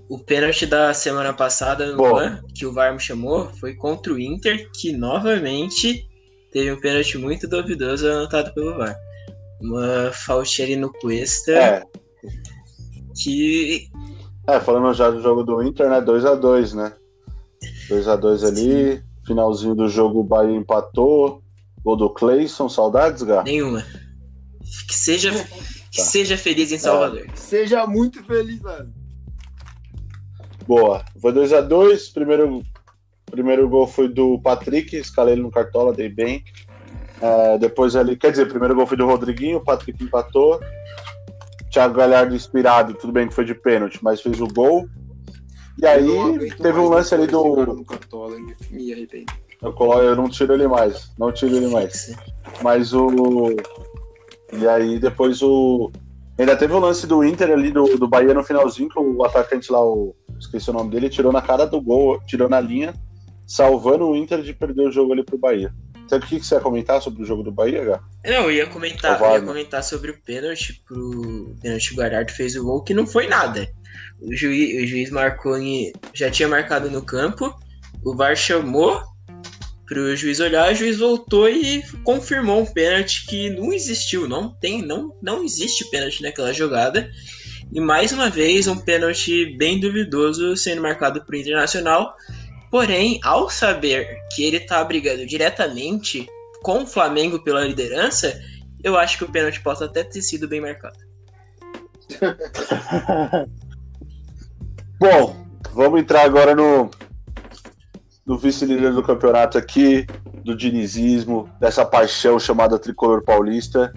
O 0.08 0.18
pênalti 0.18 0.66
da 0.66 0.94
semana 0.94 1.34
passada 1.34 1.86
no 1.88 1.98
Luan, 1.98 2.42
que 2.56 2.66
o 2.66 2.74
VAR 2.74 2.94
me 2.94 3.00
chamou, 3.00 3.50
foi 3.56 3.76
contra 3.76 4.14
o 4.14 4.20
Inter, 4.20 4.70
que 4.72 4.94
novamente 4.94 6.08
teve 6.52 6.72
um 6.72 6.80
pênalti 6.80 7.18
muito 7.18 7.48
duvidoso 7.48 8.08
anotado 8.08 8.54
pelo 8.54 8.78
VAR. 8.78 8.98
Uma 9.64 10.12
faltinha 10.12 10.68
ali 10.68 10.76
no 10.76 10.92
Cuesta. 10.92 11.52
É. 11.52 11.84
Que. 13.16 13.88
É, 14.48 14.60
falando 14.60 14.94
já 14.94 15.10
do 15.10 15.22
jogo 15.22 15.44
do 15.44 15.64
Inter, 15.64 15.90
né? 15.90 16.02
2x2, 16.02 16.74
né? 16.74 16.94
2x2 17.90 18.46
ali. 18.46 19.04
Finalzinho 19.26 19.74
do 19.74 19.88
jogo, 19.88 20.20
o 20.20 20.24
Bahia 20.24 20.56
empatou. 20.56 21.42
Gol 21.82 21.96
do 21.96 22.10
Cleison, 22.10 22.68
saudades, 22.68 23.24
Gá? 23.24 23.44
Nenhuma. 23.44 23.86
Que 24.88 24.96
seja, 24.96 25.32
que 25.92 25.98
tá. 25.98 26.04
seja 26.04 26.38
feliz 26.38 26.72
em 26.72 26.78
Salvador. 26.78 27.26
É. 27.26 27.36
Seja 27.36 27.88
muito 27.88 28.24
feliz, 28.24 28.62
mano. 28.62 28.94
Boa. 30.68 31.04
Foi 31.22 31.32
2x2. 31.32 32.14
Primeiro, 32.14 32.64
primeiro 33.26 33.70
gol 33.70 33.88
foi 33.88 34.08
do 34.08 34.40
Patrick, 34.42 34.96
escalei 34.96 35.36
ele 35.36 35.42
no 35.42 35.52
cartola, 35.52 35.94
dei 35.94 36.10
bem. 36.10 36.44
É, 37.24 37.58
depois 37.58 37.96
ali, 37.96 38.18
quer 38.18 38.32
dizer, 38.32 38.50
primeiro 38.50 38.76
gol 38.76 38.86
foi 38.86 38.98
do 38.98 39.06
Rodriguinho, 39.06 39.60
o 39.60 39.64
Patrick 39.64 40.04
empatou. 40.04 40.60
Thiago 41.72 41.96
Galhardo 41.96 42.36
inspirado, 42.36 42.94
tudo 42.96 43.14
bem 43.14 43.30
que 43.30 43.34
foi 43.34 43.46
de 43.46 43.56
pênalti, 43.56 43.98
mas 44.04 44.22
fez 44.22 44.42
o 44.42 44.48
gol. 44.48 44.90
E 45.82 45.88
aí 45.88 46.52
teve 46.62 46.78
um 46.78 46.90
lance 46.90 47.16
ali 47.16 47.26
do. 47.26 47.86
Cartola, 47.86 48.36
me 48.70 48.92
arrependo. 48.92 49.32
Eu, 49.62 49.72
colo... 49.72 50.02
eu 50.02 50.18
não 50.18 50.28
tiro 50.28 50.54
ele 50.54 50.68
mais. 50.68 51.12
Não 51.18 51.32
tiro 51.32 51.56
ele 51.56 51.70
mais. 51.70 52.14
Mas 52.62 52.94
o. 52.94 53.56
E 54.52 54.68
aí 54.68 55.00
depois 55.00 55.42
o. 55.42 55.94
Ainda 56.38 56.58
teve 56.58 56.74
o 56.74 56.80
lance 56.80 57.08
do 57.08 57.24
Inter 57.24 57.52
ali, 57.52 57.72
do, 57.72 57.98
do 57.98 58.08
Bahia 58.08 58.34
no 58.34 58.44
finalzinho, 58.44 58.90
que 58.90 59.00
o 59.00 59.24
atacante 59.24 59.72
lá, 59.72 59.82
o 59.82 60.14
esqueci 60.38 60.70
o 60.70 60.74
nome 60.74 60.92
dele, 60.92 61.10
tirou 61.10 61.32
na 61.32 61.42
cara 61.42 61.66
do 61.66 61.80
gol, 61.80 62.20
tirou 62.28 62.50
na 62.50 62.60
linha, 62.60 62.94
salvando 63.48 64.10
o 64.10 64.16
Inter 64.16 64.42
de 64.42 64.54
perder 64.54 64.90
o 64.90 64.92
jogo 64.92 65.14
ali 65.14 65.24
pro 65.24 65.38
Bahia. 65.38 65.74
Sabe 66.08 66.26
o 66.26 66.28
que, 66.28 66.40
você 66.40 66.56
ia 66.56 66.62
comentar 66.62 67.02
sobre 67.02 67.24
o 67.24 67.26
jogo 67.26 67.44
do 67.44 67.52
Bahia, 67.52 67.84
Gá? 67.84 68.00
Não, 68.26 68.44
eu 68.44 68.52
ia 68.52 68.68
comentar, 68.68 69.20
eu 69.20 69.34
ia 69.34 69.42
comentar 69.42 69.84
sobre 69.84 70.12
o 70.12 70.22
pênalti 70.22 70.82
pro 70.86 71.56
pênalti 71.62 71.94
o 71.94 71.96
Galhardo 71.96 72.32
fez 72.32 72.56
o 72.56 72.64
gol, 72.64 72.84
que 72.84 72.94
não 72.94 73.08
foi 73.08 73.28
nada. 73.28 73.68
O 74.22 74.36
juiz, 74.36 74.84
o 74.84 74.88
juiz 74.88 75.10
marcou 75.10 75.58
em, 75.58 75.92
já 76.14 76.30
tinha 76.30 76.48
marcado 76.48 76.90
no 76.90 77.02
campo, 77.02 77.54
o 78.04 78.16
VAR 78.16 78.36
chamou 78.36 79.02
pro 79.86 80.16
juiz 80.16 80.40
olhar, 80.40 80.72
o 80.72 80.76
juiz 80.76 80.98
voltou 80.98 81.50
e 81.50 81.84
confirmou 82.04 82.62
um 82.62 82.66
pênalti 82.66 83.26
que 83.28 83.50
não 83.50 83.74
existiu, 83.74 84.28
não 84.28 84.50
tem, 84.50 84.82
não, 84.82 85.16
não 85.22 85.44
existe 85.44 85.90
pênalti 85.90 86.22
naquela 86.22 86.54
jogada. 86.54 87.10
E 87.72 87.80
mais 87.80 88.12
uma 88.12 88.30
vez, 88.30 88.68
um 88.68 88.78
pênalti 88.78 89.58
bem 89.58 89.80
duvidoso 89.80 90.56
sendo 90.56 90.82
marcado 90.82 91.26
para 91.26 91.36
o 91.36 91.40
Internacional. 91.40 92.16
Porém, 92.74 93.20
ao 93.24 93.52
saber 93.52 94.18
que 94.34 94.44
ele 94.44 94.58
está 94.58 94.84
brigando 94.84 95.28
diretamente 95.28 96.28
com 96.64 96.82
o 96.82 96.88
Flamengo 96.88 97.38
pela 97.44 97.64
liderança, 97.64 98.42
eu 98.84 98.98
acho 98.98 99.16
que 99.20 99.24
o 99.24 99.32
pênalti 99.32 99.62
possa 99.62 99.86
até 99.86 100.04
ter 100.04 100.24
sido 100.24 100.48
bem 100.48 100.60
marcado. 100.60 100.98
Bom, 105.00 105.46
vamos 105.72 106.00
entrar 106.00 106.24
agora 106.24 106.56
no, 106.56 106.90
no 108.26 108.40
vice-líder 108.40 108.92
do 108.92 109.04
campeonato 109.04 109.56
aqui, 109.56 110.08
do 110.44 110.58
dinizismo, 110.58 111.48
dessa 111.60 111.86
paixão 111.86 112.40
chamada 112.40 112.80
tricolor 112.80 113.24
paulista. 113.24 113.94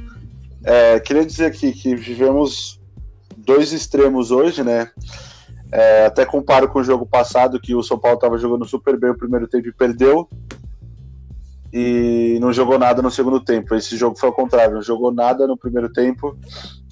É, 0.63 1.01
queria 1.01 1.25
dizer 1.25 1.47
aqui 1.47 1.73
que 1.73 1.97
vivemos 1.97 2.79
dois 3.39 3.73
extremos 3.73 4.31
hoje, 4.31 4.63
né? 4.63 4.91
É, 5.73 6.07
até 6.07 6.25
comparo 6.25 6.69
com 6.69 6.79
o 6.79 6.85
jogo 6.85 7.07
passado, 7.07 7.61
que 7.61 7.75
o 7.75 7.83
São 7.83 7.99
Paulo 7.99 8.17
estava 8.17 8.39
jogando 8.39 8.65
super 8.65 8.99
bem 8.99 9.11
o 9.11 9.19
primeiro 9.19 9.49
tempo 9.49 9.69
e 9.69 9.73
perdeu. 9.73 10.29
E 11.73 12.39
não 12.41 12.53
jogou 12.53 12.79
nada 12.79 13.03
no 13.03 13.11
segundo 13.11 13.41
tempo. 13.41 13.75
Esse 13.75 13.97
jogo 13.97 14.17
foi 14.19 14.29
ao 14.29 14.35
contrário, 14.35 14.75
não 14.75 14.83
jogou 14.83 15.13
nada 15.13 15.47
no 15.47 15.57
primeiro 15.57 15.93
tempo. 15.93 16.37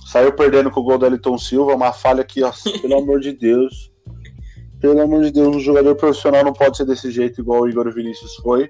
Saiu 0.07 0.33
perdendo 0.33 0.71
com 0.71 0.81
o 0.81 0.85
gol 0.85 0.99
do 0.99 1.07
Elton 1.07 1.39
Silva, 1.39 1.75
uma 1.75 1.93
falha 1.93 2.25
que, 2.25 2.43
ó, 2.43 2.53
pelo 2.83 2.99
amor 2.99 3.21
de 3.21 3.33
Deus. 3.33 3.93
Pelo 4.81 5.01
amor 5.01 5.23
de 5.23 5.31
Deus, 5.31 5.57
um 5.57 5.61
jogador 5.61 5.95
profissional 5.95 6.45
não 6.45 6.53
pode 6.53 6.77
ser 6.77 6.85
desse 6.85 7.11
jeito, 7.11 7.41
igual 7.41 7.63
o 7.63 7.69
Igor 7.69 7.91
Vinícius 7.93 8.35
foi. 8.37 8.69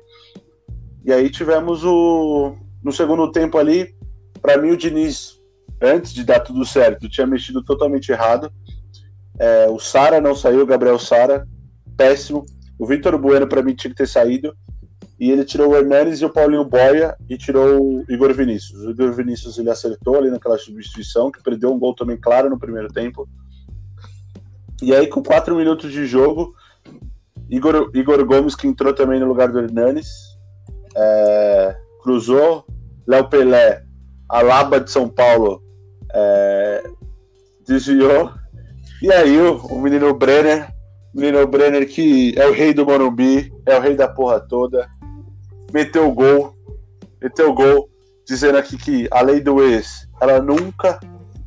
E 1.04 1.12
aí 1.12 1.28
tivemos 1.28 1.84
o. 1.84 2.54
No 2.82 2.92
segundo 2.92 3.32
tempo 3.32 3.58
ali, 3.58 3.94
para 4.40 4.58
mim 4.58 4.70
o 4.70 4.76
Diniz 4.76 5.40
antes 5.80 6.12
de 6.12 6.24
dar 6.24 6.40
tudo 6.40 6.64
certo, 6.64 7.08
tinha 7.08 7.26
mexido 7.26 7.62
totalmente 7.62 8.10
errado. 8.10 8.52
É, 9.38 9.68
o 9.68 9.78
Sara 9.78 10.20
não 10.20 10.34
saiu, 10.34 10.62
o 10.62 10.66
Gabriel 10.66 10.98
Sara, 10.98 11.46
péssimo. 11.96 12.44
O 12.78 12.86
Vitor 12.86 13.16
Bueno, 13.18 13.46
para 13.46 13.62
mim, 13.62 13.74
tinha 13.74 13.90
que 13.90 13.96
ter 13.96 14.08
saído. 14.08 14.54
E 15.18 15.30
ele 15.30 15.44
tirou 15.44 15.70
o 15.70 15.76
Hernanes 15.76 16.20
e 16.20 16.24
o 16.24 16.30
Paulinho 16.30 16.64
Boia 16.64 17.16
e 17.28 17.36
tirou 17.38 17.80
o 17.80 18.04
Igor 18.08 18.32
Vinícius. 18.34 18.80
O 18.80 18.90
Igor 18.90 19.12
Vinícius 19.12 19.58
ele 19.58 19.70
acertou 19.70 20.16
ali 20.16 20.30
naquela 20.30 20.58
substituição, 20.58 21.30
que 21.30 21.42
perdeu 21.42 21.72
um 21.72 21.78
gol 21.78 21.94
também 21.94 22.16
claro 22.16 22.50
no 22.50 22.58
primeiro 22.58 22.88
tempo. 22.88 23.28
E 24.82 24.94
aí, 24.94 25.06
com 25.06 25.22
quatro 25.22 25.54
minutos 25.54 25.92
de 25.92 26.04
jogo, 26.04 26.54
Igor, 27.48 27.90
Igor 27.94 28.24
Gomes, 28.24 28.56
que 28.56 28.66
entrou 28.66 28.92
também 28.92 29.20
no 29.20 29.26
lugar 29.26 29.50
do 29.50 29.60
Hernanes, 29.60 30.08
é, 30.96 31.76
cruzou. 32.02 32.64
Léo 33.06 33.28
Pelé, 33.28 33.84
a 34.28 34.40
Laba 34.40 34.80
de 34.80 34.90
São 34.90 35.08
Paulo, 35.08 35.62
é, 36.12 36.82
desviou. 37.66 38.32
E 39.04 39.12
aí 39.12 39.38
o, 39.38 39.58
o 39.66 39.78
menino 39.82 40.14
Brenner, 40.14 40.66
o 41.14 41.20
menino 41.20 41.46
Brenner 41.46 41.86
que 41.86 42.32
é 42.38 42.46
o 42.46 42.54
rei 42.54 42.72
do 42.72 42.86
Morumbi, 42.86 43.52
é 43.66 43.76
o 43.76 43.80
rei 43.80 43.94
da 43.94 44.08
porra 44.08 44.40
toda, 44.40 44.88
meteu 45.74 46.08
o 46.08 46.14
gol, 46.14 46.56
meteu 47.20 47.50
o 47.50 47.52
gol, 47.52 47.90
dizendo 48.26 48.56
aqui 48.56 48.78
que 48.78 49.06
a 49.10 49.20
lei 49.20 49.42
do 49.42 49.62
ex, 49.62 50.08
ela 50.22 50.40
nunca 50.40 50.98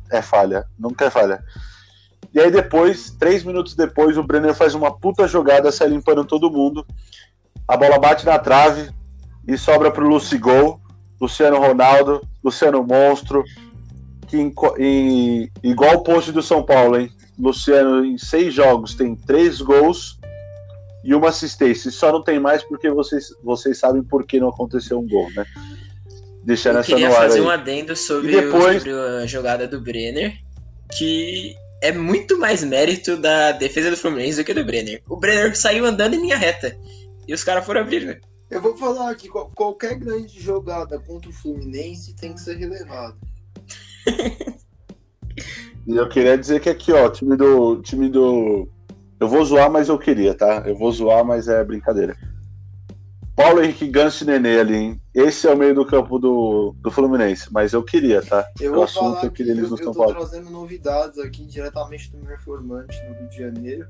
é 0.08 0.22
falha, 0.22 0.66
nunca 0.78 1.06
é 1.06 1.10
falha. 1.10 1.42
E 2.32 2.38
aí 2.38 2.48
depois, 2.48 3.10
três 3.18 3.42
minutos 3.42 3.74
depois, 3.74 4.16
o 4.16 4.22
Brenner 4.22 4.54
faz 4.54 4.76
uma 4.76 4.96
puta 4.96 5.26
jogada, 5.26 5.72
sai 5.72 5.88
limpando 5.88 6.24
todo 6.24 6.52
mundo. 6.52 6.86
A 7.66 7.76
bola 7.76 7.98
bate 7.98 8.24
na 8.24 8.38
trave 8.38 8.88
e 9.48 9.58
sobra 9.58 9.90
pro 9.90 10.06
Lucigol, 10.06 10.80
Luciano 11.20 11.58
Ronaldo, 11.58 12.22
Luciano 12.40 12.84
Monstro, 12.84 13.42
que 14.28 14.36
em, 14.36 14.54
em, 14.78 15.50
igual 15.60 15.96
o 15.96 16.02
post 16.04 16.30
do 16.30 16.40
São 16.40 16.62
Paulo, 16.62 17.00
hein? 17.00 17.17
Luciano, 17.38 18.04
em 18.04 18.18
seis 18.18 18.52
jogos, 18.52 18.94
tem 18.94 19.14
três 19.14 19.60
gols 19.60 20.18
e 21.04 21.14
uma 21.14 21.28
assistência. 21.28 21.90
Só 21.90 22.10
não 22.12 22.22
tem 22.22 22.40
mais 22.40 22.62
porque 22.62 22.90
vocês, 22.90 23.26
vocês 23.42 23.78
sabem 23.78 24.02
por 24.02 24.26
que 24.26 24.40
não 24.40 24.48
aconteceu 24.48 24.98
um 24.98 25.06
gol, 25.06 25.30
né? 25.32 25.44
Deixando 26.44 26.76
Eu 26.76 26.80
essa 26.80 26.88
queria 26.90 27.08
no 27.08 27.14
ar 27.14 27.20
fazer 27.22 27.38
aí. 27.40 27.44
um 27.44 27.50
adendo 27.50 27.94
sobre, 27.96 28.32
depois- 28.40 28.76
o- 28.76 28.78
sobre 28.86 28.92
a 29.22 29.26
jogada 29.26 29.68
do 29.68 29.80
Brenner. 29.80 30.34
que 30.96 31.54
é 31.82 31.92
muito 31.92 32.38
mais 32.38 32.64
mérito 32.64 33.16
da 33.18 33.52
defesa 33.52 33.90
do 33.90 33.96
Fluminense 33.96 34.38
do 34.38 34.44
que 34.44 34.54
do 34.54 34.64
Brenner. 34.64 35.02
O 35.06 35.16
Brenner 35.16 35.54
saiu 35.56 35.84
andando 35.84 36.14
em 36.14 36.22
linha 36.22 36.36
reta. 36.36 36.74
E 37.26 37.34
os 37.34 37.44
caras 37.44 37.64
foram 37.66 37.82
abrir, 37.82 38.06
né? 38.06 38.18
Eu 38.50 38.62
vou 38.62 38.74
falar 38.74 39.14
que 39.14 39.28
qual- 39.28 39.50
qualquer 39.54 39.96
grande 39.98 40.40
jogada 40.40 40.98
contra 40.98 41.28
o 41.28 41.32
Fluminense 41.32 42.16
tem 42.16 42.32
que 42.32 42.40
ser 42.40 42.56
relevada. 42.56 43.14
E 45.88 45.96
eu 45.96 46.06
queria 46.08 46.36
dizer 46.36 46.60
que 46.60 46.68
aqui, 46.68 46.92
ó, 46.92 47.08
time 47.08 47.34
do. 47.36 47.80
Time 47.80 48.08
do. 48.10 48.68
Eu 49.18 49.26
vou 49.26 49.42
zoar, 49.44 49.70
mas 49.70 49.88
eu 49.88 49.98
queria, 49.98 50.34
tá? 50.34 50.62
Eu 50.66 50.76
vou 50.76 50.92
zoar, 50.92 51.24
mas 51.24 51.48
é 51.48 51.64
brincadeira. 51.64 52.14
Paulo 53.34 53.62
Henrique 53.62 53.86
Ganso 53.88 54.24
e 54.24 54.26
Nenê 54.26 54.58
ali, 54.60 54.74
hein? 54.76 55.00
Esse 55.14 55.46
é 55.46 55.52
o 55.54 55.56
meio 55.56 55.74
do 55.74 55.86
campo 55.86 56.18
do, 56.18 56.74
do 56.80 56.90
Fluminense, 56.90 57.48
mas 57.52 57.72
eu 57.72 57.82
queria, 57.82 58.20
tá? 58.20 58.44
Eu 58.60 58.74
O 58.74 58.82
assunto 58.82 59.24
eu 59.24 59.30
que 59.30 59.38
queria 59.38 59.52
eles 59.52 59.70
no 59.70 59.76
eu 59.78 59.84
São 59.84 59.92
tô 59.92 59.98
Paulo. 60.00 60.14
trazendo 60.16 60.50
novidades 60.50 61.18
aqui 61.20 61.46
diretamente 61.46 62.10
do 62.10 62.18
meu 62.18 62.34
informante 62.34 63.00
no 63.08 63.14
Rio 63.14 63.28
de 63.28 63.38
Janeiro, 63.38 63.86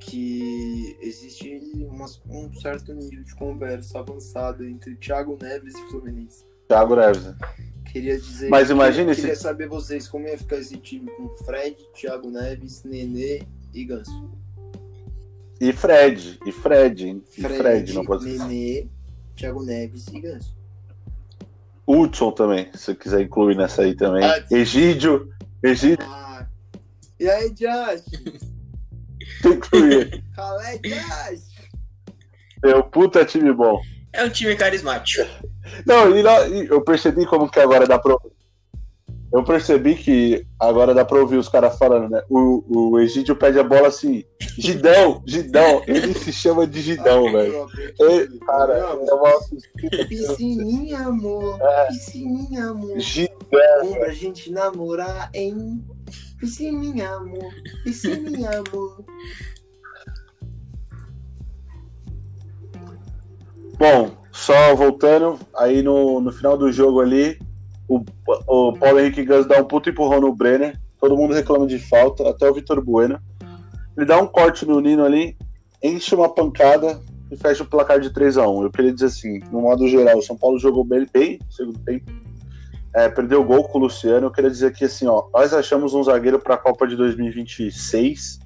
que 0.00 0.96
existe 1.02 1.60
umas- 1.76 2.20
um 2.28 2.50
certo 2.54 2.92
nível 2.94 3.22
de 3.24 3.34
conversa 3.34 3.98
avançada 4.00 4.64
entre 4.64 4.96
Thiago 4.96 5.38
Neves 5.40 5.74
e 5.74 5.90
Fluminense. 5.90 6.44
Thiago 6.68 6.96
Neves. 6.96 7.24
né? 7.24 7.36
Queria 7.96 8.18
dizer. 8.18 8.50
Mas 8.50 8.68
imagine 8.68 9.14
queria, 9.14 9.34
saber 9.34 9.68
vocês 9.68 10.06
como 10.06 10.28
ia 10.28 10.36
ficar 10.36 10.58
esse 10.58 10.76
time 10.76 11.10
com 11.12 11.30
Fred, 11.46 11.78
Thiago 11.94 12.30
Neves, 12.30 12.84
Nenê 12.84 13.42
e 13.72 13.84
Ganso. 13.86 14.30
E 15.58 15.72
Fred, 15.72 16.38
e 16.44 16.52
Fred, 16.52 17.08
hein? 17.08 17.24
E 17.38 17.40
Fred, 17.40 17.94
não 17.94 18.04
pode. 18.04 18.26
Nenê, 18.26 18.86
Thiago 19.34 19.62
Neves 19.62 20.08
e 20.08 20.20
Ganso. 20.20 20.54
Hudson 21.86 22.32
também, 22.32 22.70
se 22.74 22.80
você 22.80 22.94
quiser 22.94 23.22
incluir 23.22 23.56
nessa 23.56 23.80
aí 23.80 23.96
também. 23.96 24.22
Ah, 24.22 24.44
Egídio, 24.50 25.32
Egídio 25.62 26.06
Ah. 26.06 26.46
E 27.18 27.30
aí, 27.30 27.48
Josh? 27.48 28.04
tem 29.40 29.58
que 29.58 29.68
incluir. 29.68 30.22
Calé, 30.34 30.78
Josh? 30.84 31.46
Meu 32.62 32.84
puta 32.84 33.24
time 33.24 33.54
bom. 33.54 33.80
É 34.16 34.24
um 34.24 34.30
time 34.30 34.56
carismático. 34.56 35.26
Não, 35.86 36.16
e, 36.16 36.22
lá- 36.22 36.46
e 36.48 36.66
eu 36.66 36.80
percebi 36.82 37.26
como 37.26 37.50
que 37.50 37.60
agora 37.60 37.86
dá 37.86 37.98
pra. 37.98 38.16
Eu 39.32 39.42
percebi 39.44 39.96
que 39.96 40.46
agora 40.58 40.94
dá 40.94 41.04
pra 41.04 41.18
ouvir 41.18 41.36
os 41.36 41.48
caras 41.48 41.76
falando, 41.76 42.08
né? 42.08 42.22
O, 42.30 42.92
o 42.92 43.00
Egídio 43.00 43.34
pede 43.34 43.58
a 43.58 43.64
bola 43.64 43.88
assim, 43.88 44.24
Gidão, 44.56 45.20
Gidão. 45.26 45.82
Ele 45.86 46.14
se 46.14 46.32
chama 46.32 46.64
de 46.66 46.80
Gidão, 46.80 47.30
velho. 47.32 47.66
Cara, 48.46 48.72
é 48.74 49.14
uma 49.14 49.32
Piscininha, 50.08 50.98
amor. 51.00 51.58
É. 51.60 51.86
Piscininha, 51.88 52.66
amor. 52.66 52.98
Gidão. 53.00 53.92
Pra 53.98 54.12
gente 54.12 54.50
namorar, 54.50 55.28
hein? 55.34 55.84
Piscininha, 56.38 57.10
amor. 57.10 57.52
Piscininha, 57.82 58.50
amor. 58.64 59.04
Bom, 63.78 64.10
só 64.32 64.74
voltando, 64.74 65.38
aí 65.54 65.82
no, 65.82 66.20
no 66.20 66.32
final 66.32 66.56
do 66.56 66.72
jogo 66.72 67.00
ali, 67.00 67.38
o, 67.88 68.02
o 68.46 68.72
Paulo 68.72 69.00
Henrique 69.00 69.24
Gans 69.24 69.46
dá 69.46 69.60
um 69.60 69.64
puto 69.64 69.90
empurrão 69.90 70.20
no 70.20 70.34
Brenner, 70.34 70.80
todo 70.98 71.16
mundo 71.16 71.34
reclama 71.34 71.66
de 71.66 71.78
falta, 71.78 72.28
até 72.28 72.48
o 72.48 72.54
Vitor 72.54 72.82
Bueno. 72.82 73.20
Ele 73.96 74.06
dá 74.06 74.20
um 74.20 74.26
corte 74.26 74.66
no 74.66 74.80
Nino 74.80 75.04
ali, 75.04 75.36
enche 75.82 76.14
uma 76.14 76.28
pancada 76.28 77.00
e 77.30 77.36
fecha 77.36 77.62
o 77.62 77.66
placar 77.66 78.00
de 78.00 78.10
3 78.10 78.38
a 78.38 78.48
1 78.48 78.62
Eu 78.62 78.70
queria 78.70 78.92
dizer 78.92 79.06
assim, 79.06 79.40
no 79.50 79.60
modo 79.60 79.86
geral, 79.88 80.18
o 80.18 80.22
São 80.22 80.36
Paulo 80.36 80.58
jogou 80.58 80.84
bem, 80.84 81.06
bem 81.12 81.38
no 81.44 81.52
segundo 81.52 81.78
tempo, 81.80 82.10
é, 82.94 83.08
perdeu 83.10 83.42
o 83.42 83.44
gol 83.44 83.64
com 83.64 83.78
o 83.78 83.82
Luciano. 83.82 84.26
Eu 84.26 84.30
queria 84.30 84.50
dizer 84.50 84.72
que 84.72 84.86
assim, 84.86 85.06
ó, 85.06 85.24
nós 85.34 85.52
achamos 85.52 85.92
um 85.92 86.02
zagueiro 86.02 86.38
para 86.38 86.54
a 86.54 86.58
Copa 86.58 86.86
de 86.86 86.96
2026, 86.96 88.38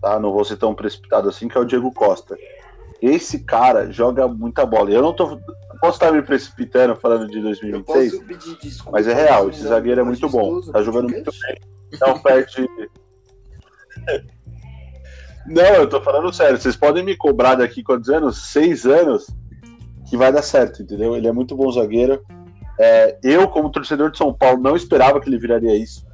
tá? 0.00 0.18
Não 0.18 0.32
vou 0.32 0.44
ser 0.44 0.56
tão 0.56 0.74
precipitado 0.74 1.28
assim, 1.28 1.48
que 1.48 1.56
é 1.58 1.60
o 1.60 1.66
Diego 1.66 1.92
Costa. 1.92 2.34
Esse 3.04 3.40
cara 3.40 3.92
joga 3.92 4.26
muita 4.26 4.64
bola. 4.64 4.90
Eu 4.90 5.02
não 5.02 5.12
tô. 5.12 5.38
Posso 5.78 5.96
estar 5.96 6.10
me 6.10 6.22
precipitando 6.22 6.96
falando 6.96 7.28
de 7.28 7.36
Eu 7.36 7.42
2026? 7.42 8.12
posso 8.12 8.24
pedir 8.24 8.58
desculpa. 8.58 8.92
Mas 8.92 9.06
é 9.06 9.12
real, 9.12 9.50
esse 9.50 9.60
zagueiro 9.60 10.00
é 10.00 10.04
muito 10.04 10.26
bom. 10.26 10.62
Tá 10.62 10.82
jogando 10.82 11.10
muito 11.10 11.30
bem. 11.30 11.60
Não 12.00 12.18
perde. 12.18 12.66
Não, 15.46 15.74
eu 15.74 15.86
tô 15.86 16.00
falando 16.00 16.32
sério. 16.32 16.56
Vocês 16.56 16.76
podem 16.76 17.04
me 17.04 17.14
cobrar 17.14 17.56
daqui 17.56 17.82
quantos 17.82 18.08
anos? 18.08 18.50
Seis 18.50 18.86
anos, 18.86 19.26
que 20.08 20.16
vai 20.16 20.32
dar 20.32 20.40
certo, 20.40 20.80
entendeu? 20.80 21.14
Ele 21.14 21.28
é 21.28 21.32
muito 21.32 21.54
bom 21.54 21.70
zagueiro. 21.70 22.22
É, 22.80 23.18
eu, 23.22 23.46
como 23.48 23.70
torcedor 23.70 24.10
de 24.10 24.16
São 24.16 24.32
Paulo, 24.32 24.62
não 24.62 24.74
esperava 24.74 25.20
que 25.20 25.28
ele 25.28 25.38
viraria 25.38 25.76
isso. 25.76 26.06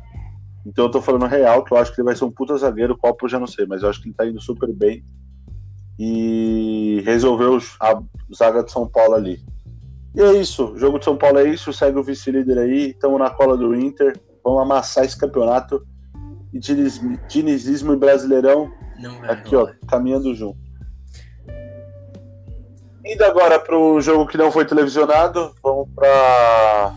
Então 0.67 0.87
eu 0.87 0.91
tô 0.91 1.01
falando 1.01 1.27
real, 1.27 1.63
que 1.63 1.73
eu 1.73 1.79
acho 1.79 1.95
que 1.95 2.01
ele 2.01 2.07
vai 2.07 2.17
ser 2.17 2.25
um 2.25 2.33
puta 2.33 2.57
zagueiro. 2.57 2.99
Copo 2.99 3.27
eu 3.27 3.31
já 3.31 3.39
não 3.39 3.47
sei, 3.47 3.65
mas 3.65 3.85
eu 3.85 3.89
acho 3.89 4.03
que 4.03 4.09
ele 4.09 4.17
tá 4.17 4.27
indo 4.27 4.41
super 4.41 4.73
bem. 4.73 5.05
E 6.03 7.03
resolveu 7.05 7.59
a 7.79 8.01
zaga 8.35 8.65
de 8.65 8.73
São 8.73 8.89
Paulo 8.89 9.15
ali. 9.17 9.39
E 10.15 10.23
é 10.23 10.33
isso. 10.33 10.73
O 10.73 10.79
jogo 10.79 10.99
de 10.99 11.05
São 11.05 11.15
Paulo 11.15 11.39
é 11.39 11.45
isso. 11.51 11.75
Segue 11.75 11.99
o 11.99 12.03
vice-líder 12.03 12.57
aí. 12.59 12.91
Estamos 12.93 13.19
na 13.19 13.29
cola 13.29 13.55
do 13.55 13.75
Inter. 13.75 14.19
Vamos 14.43 14.63
amassar 14.63 15.05
esse 15.05 15.19
campeonato. 15.19 15.87
E 16.55 16.59
diniz- 16.59 17.01
dinizismo 17.29 17.93
e 17.93 17.97
brasileirão 17.97 18.73
Não 18.99 19.23
aqui, 19.25 19.55
ó, 19.55 19.69
caminhando 19.87 20.35
junto. 20.35 20.59
Indo 23.05 23.25
agora 23.25 23.59
para 23.61 23.79
um 23.79 24.01
jogo 24.01 24.27
que 24.27 24.39
não 24.39 24.51
foi 24.51 24.65
televisionado, 24.65 25.55
vamos 25.63 25.89
para 25.95 26.95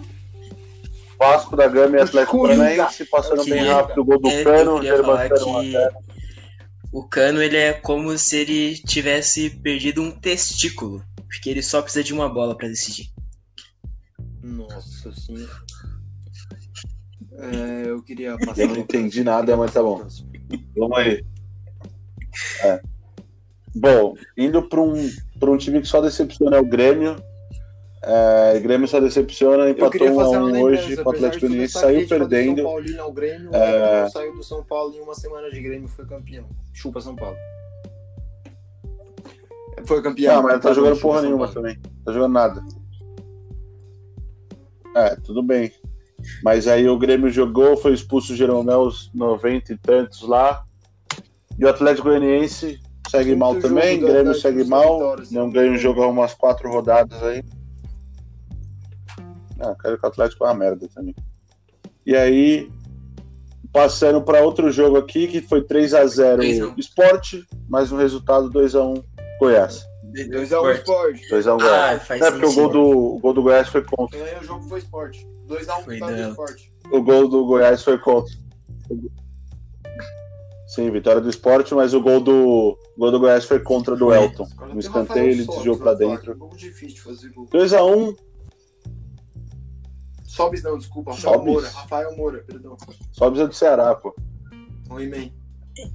Vasco 1.20 1.56
da 1.56 1.68
Gama 1.68 1.98
e 1.98 2.02
Atlético. 2.02 2.42
Paranaense, 2.42 3.06
passando 3.06 3.39
Eu 3.42 3.46
bem 3.46 3.54
queria- 3.56 3.74
rápido 3.76 4.02
o 4.02 4.06
gol 4.06 4.20
do 4.20 4.28
É, 4.30 4.39
eu 4.39 4.44
Cano, 4.44 4.76
queria 4.80 5.04
falar 5.04 5.28
Germano 5.28 5.48
1 5.48 5.58
a 5.58 5.62
0. 5.63 5.94
que 6.08 6.12
o 6.93 7.03
Cano 7.03 7.41
ele 7.41 7.58
é 7.58 7.73
como 7.73 8.15
se 8.19 8.38
ele 8.38 8.77
tivesse 8.77 9.49
perdido 9.49 9.99
um 9.99 10.12
testículo, 10.12 11.03
porque 11.27 11.49
ele 11.49 11.63
só 11.63 11.82
precisa 11.82 12.03
de 12.03 12.13
uma 12.13 12.29
bola 12.29 12.56
pra 12.56 12.67
decidir. 12.67 13.12
Nossa 14.43 15.12
senhora. 15.12 15.51
É, 17.36 17.89
eu 17.89 18.03
queria 18.03 18.38
passar. 18.38 18.62
Eu 18.62 18.67
não 18.67 18.77
entendi 18.77 19.23
nada, 19.23 19.58
mas 19.58 19.73
tá 19.73 19.82
bom. 19.82 20.08
Vamos 20.77 20.97
aí. 20.99 21.25
É. 22.62 22.79
Bom, 23.75 24.13
indo 24.38 24.69
para 24.69 24.79
um, 24.79 25.10
pra 25.39 25.49
um 25.49 25.58
time 25.58 25.82
que 25.82 25.88
só 25.88 25.99
decepciona 25.99 26.58
é 26.58 26.60
o 26.60 26.65
Grêmio. 26.65 27.15
É, 28.06 28.58
o 28.58 28.62
Grêmio 28.62 28.86
só 28.86 29.00
decepciona, 29.00 29.70
empatou 29.70 30.08
1 30.08 30.20
a 30.20 30.24
fazer 30.24 30.38
uma 30.38 30.48
1 30.48 30.52
lembrança, 30.52 30.84
hoje 30.84 30.98
com 30.98 31.10
o 31.10 31.13
Atlético 31.13 31.48
Goianiense, 31.48 31.78
essa 31.78 31.88
saiu 31.88 32.08
perdendo. 32.08 32.62
São 32.62 32.66
Paulino 32.66 33.02
ao 33.02 33.13
Grêmio, 33.13 33.50
o 33.50 33.56
É. 33.56 33.92
Grêmio 33.92 34.12
saiu 34.12 34.36
do 34.36 34.44
São 34.44 34.63
Paulo 34.63 34.94
em 34.94 35.00
uma 35.00 35.16
semana 35.16 35.50
de 35.50 35.62
Grêmio 35.62 35.88
foi 35.88 36.06
campeão. 36.06 36.46
Chupa 36.74 37.00
São 37.00 37.16
Paulo. 37.16 37.38
Foi 39.86 40.02
campeão. 40.02 40.39
Ah, 40.39 40.42
mas 40.42 40.54
não 40.54 40.60
tá 40.60 40.74
jogando 40.74 40.96
Chupa 40.96 41.08
porra 41.08 41.22
nenhuma 41.22 41.48
também. 41.48 41.80
Tá 42.04 42.12
jogando 42.12 42.34
nada. 42.34 42.63
É, 44.98 45.16
tudo 45.16 45.42
bem. 45.42 45.72
Mas 46.44 46.68
aí 46.68 46.88
o 46.89 46.98
Grêmio 46.98 47.30
jogou, 47.30 47.78
foi 47.78 47.94
expulso 47.94 48.34
o 48.34 48.36
Jeromel 48.36 48.82
aos 48.82 49.10
90 49.13 49.74
e 49.74 49.78
tantos 49.78 50.28
lá. 50.28 50.66
E 51.58 51.63
o 51.63 51.70
Atlético 51.70 52.10
Goianiense 52.10 52.82
segue 53.10 53.30
Quinto 53.30 53.39
mal 53.39 53.56
também, 53.56 54.00
Grêmio 54.00 54.36
segue 54.36 54.66
mal. 54.66 55.16
Não 55.32 55.46
sem 55.46 55.52
ganha 55.52 55.72
um 55.72 55.78
jogo 55.78 56.04
há 56.04 56.08
umas 56.08 56.34
quatro 56.34 56.70
rodadas 56.70 57.22
aí. 57.24 57.42
Ah, 59.63 59.76
quero 59.82 59.97
que 59.97 60.06
o 60.06 60.10
Atlético 60.10 60.43
é 60.43 60.47
uma 60.47 60.54
merda 60.56 60.88
também. 60.93 61.15
E 62.06 62.15
aí, 62.15 62.69
passando 63.71 64.21
para 64.21 64.41
outro 64.41 64.69
jogo 64.71 64.97
aqui, 64.97 65.28
que 65.28 65.41
foi 65.41 65.62
3 65.63 65.93
a 65.93 66.06
0 66.06 66.38
2 66.38 66.62
a 66.62 66.67
1. 66.67 66.76
Esporte, 66.78 67.47
mais 67.69 67.91
um 67.91 67.97
resultado 67.97 68.49
2 68.49 68.76
a 68.76 68.84
1 68.84 69.04
Goiás. 69.39 69.86
2x1 70.13 70.76
Sport. 70.76 71.19
2 71.30 71.47
a 71.47 71.56
1 71.56 71.58
Ah, 71.60 71.63
Goiás. 71.63 72.04
faz 72.08 72.21
É 72.21 72.32
porque 72.32 72.45
o 72.45 72.54
gol, 72.54 72.69
do, 72.69 72.82
o 73.15 73.19
gol 73.19 73.34
do 73.34 73.41
Goiás 73.41 73.67
foi 73.69 73.84
contra. 73.84 74.17
Quem 74.17 74.28
ganhou 74.28 74.41
o 74.41 74.45
jogo 74.45 74.69
foi 74.69 74.80
Sport. 74.80 75.17
2x1 75.47 75.84
Foi 75.84 75.93
vitória 75.95 76.15
do 76.15 76.21
não. 76.21 76.30
Sport. 76.32 76.62
O 76.91 77.02
gol 77.02 77.28
do 77.30 77.45
Goiás 77.45 77.84
foi 77.84 77.97
contra. 77.97 78.36
Sim, 80.67 80.89
vitória 80.89 81.21
do 81.21 81.30
esporte, 81.30 81.73
mas 81.76 81.93
o 81.93 82.02
gol 82.02 82.19
do, 82.19 82.36
o 82.36 82.78
gol 82.97 83.12
do 83.12 83.19
Goiás 83.19 83.45
foi 83.45 83.60
contra 83.60 83.95
do 83.95 84.12
Elton. 84.13 84.47
No 84.73 84.80
escanteio 84.80 85.32
ele 85.32 85.45
desviou 85.45 85.76
ataque, 85.76 85.97
dentro. 85.99 86.34
Um 86.34 86.38
pouco 86.39 86.58
difícil 86.58 86.95
de 86.95 87.02
fazer 87.02 87.30
gol. 87.30 87.47
2x1, 87.47 88.15
Sobis 90.34 90.63
não, 90.63 90.80
desculpa. 90.80 91.12
Rafael 91.12 91.34
Sobis? 91.36 91.54
Moura. 91.54 91.69
Rafael 91.69 92.17
Moura, 92.17 92.43
perdão. 92.43 92.76
sobe 93.12 93.46
do 93.46 93.54
Ceará, 93.54 93.93
pô. 93.93 94.15
O 94.89 95.00
He-Man. 95.00 95.30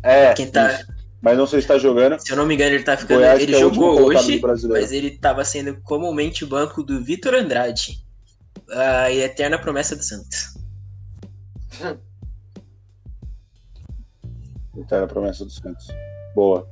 É, 0.00 0.32
Quem 0.32 0.48
tá- 0.48 0.80
mas 1.20 1.36
não 1.36 1.44
sei 1.44 1.60
se 1.60 1.66
tá 1.66 1.76
jogando. 1.76 2.20
Se 2.20 2.30
eu 2.32 2.36
não 2.36 2.46
me 2.46 2.54
engano, 2.54 2.76
ele 2.76 2.84
tá 2.84 2.96
ficando. 2.96 3.18
Goiás 3.18 3.42
ele 3.42 3.56
é 3.56 3.58
jogou 3.58 4.00
hoje, 4.00 4.40
mas 4.68 4.92
ele 4.92 5.18
tava 5.18 5.44
sendo 5.44 5.80
comumente 5.82 6.44
o 6.44 6.46
banco 6.46 6.84
do 6.84 7.02
Vitor 7.02 7.34
Andrade. 7.34 8.00
A 8.70 9.10
eterna 9.10 9.58
promessa 9.58 9.96
do 9.96 10.04
Santos. 10.04 10.56
Eterna 14.78 15.08
promessa 15.08 15.44
do 15.44 15.50
Santos. 15.50 15.88
Boa. 16.32 16.64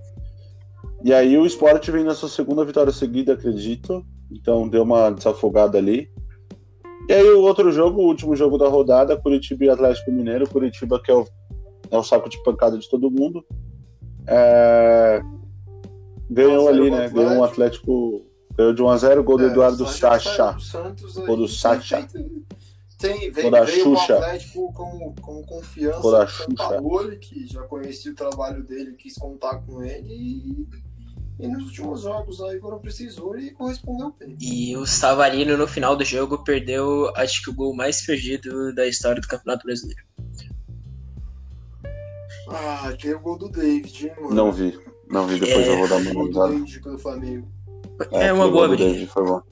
E 1.02 1.12
aí 1.12 1.36
o 1.36 1.44
esporte 1.44 1.90
vem 1.90 2.04
na 2.04 2.14
sua 2.14 2.28
segunda 2.28 2.64
vitória 2.64 2.92
seguida, 2.92 3.32
acredito. 3.32 4.06
Então 4.30 4.68
deu 4.68 4.84
uma 4.84 5.10
desafogada 5.10 5.76
ali. 5.78 6.08
E 7.08 7.12
aí 7.12 7.28
o 7.30 7.42
outro 7.42 7.70
jogo, 7.70 8.00
o 8.00 8.06
último 8.06 8.34
jogo 8.34 8.58
da 8.58 8.68
rodada, 8.68 9.16
Curitiba 9.16 9.64
e 9.64 9.70
Atlético 9.70 10.10
Mineiro. 10.10 10.48
Curitiba 10.48 11.00
que 11.00 11.10
é 11.10 11.14
o, 11.14 11.24
é 11.90 11.96
o 11.96 12.02
saco 12.02 12.28
de 12.28 12.42
pancada 12.42 12.78
de 12.78 12.88
todo 12.88 13.10
mundo. 13.10 13.44
É, 14.26 15.22
Ganhou 16.30 16.64
Nossa, 16.64 16.70
ali, 16.70 16.90
né? 16.90 17.08
Ganhou 17.08 17.32
um 17.34 17.44
Atlético. 17.44 18.26
Ganhou 18.56 18.72
de 18.72 18.82
1x0, 18.82 19.22
gol 19.22 19.38
do 19.38 19.44
É, 19.44 19.46
Eduardo 19.48 19.86
Sacha. 19.86 20.56
Gol 21.26 21.36
do 21.36 21.48
Sacha. 21.48 22.06
Tem, 22.98 23.30
Gol 23.30 23.50
veio, 23.66 23.92
o. 23.92 23.98
Atlético 23.98 24.72
como, 24.72 25.14
como 25.20 25.46
confiança 25.46 26.10
da 26.10 26.24
do 26.24 26.30
São. 26.30 26.56
Paulo, 26.56 27.16
que 27.18 27.46
já 27.46 27.62
conhecia 27.62 28.10
o 28.10 28.14
trabalho 28.14 28.64
dele, 28.64 28.94
quis 28.94 29.14
contar 29.14 29.58
com 29.58 29.82
ele 29.82 30.14
e, 30.14 30.66
e 31.38 31.46
nos 31.48 31.64
últimos 31.66 32.02
jogos 32.02 32.40
aí 32.42 32.58
quando 32.58 32.80
precisou 32.80 33.38
e 33.38 33.50
correspondeu 33.50 34.14
bem. 34.18 34.36
E 34.40 34.76
o 34.76 34.86
Savarino 34.86 35.56
no 35.56 35.66
final 35.68 35.94
do 35.96 36.04
jogo 36.04 36.42
perdeu, 36.44 37.12
acho 37.16 37.42
que 37.42 37.50
o 37.50 37.54
gol 37.54 37.74
mais 37.74 38.04
perdido 38.04 38.74
da 38.74 38.86
história 38.86 39.20
do 39.20 39.28
Campeonato 39.28 39.66
Brasileiro. 39.66 40.02
Ah, 42.48 42.92
tem 43.00 43.14
o 43.14 43.20
gol 43.20 43.36
do 43.38 43.48
David, 43.48 44.06
hein, 44.06 44.12
mano? 44.20 44.34
Não 44.34 44.52
vi. 44.52 44.78
Não 45.08 45.26
vi, 45.26 45.38
depois 45.38 45.66
É, 45.66 45.72
eu 45.72 45.78
vou 45.78 45.88
dar 45.88 45.96
uma 45.96 46.10
O 46.10 46.14
gol 46.14 46.30
do 46.30 46.40
analisada. 46.42 46.48
David 46.64 46.80
pelo 46.82 46.98
Flamengo. 46.98 47.48
É, 48.12 48.32
uma 48.32 48.50
boa 48.50 48.68
briga. 48.68 48.84
David 48.84 49.06
Foi 49.08 49.24
bom. 49.24 49.42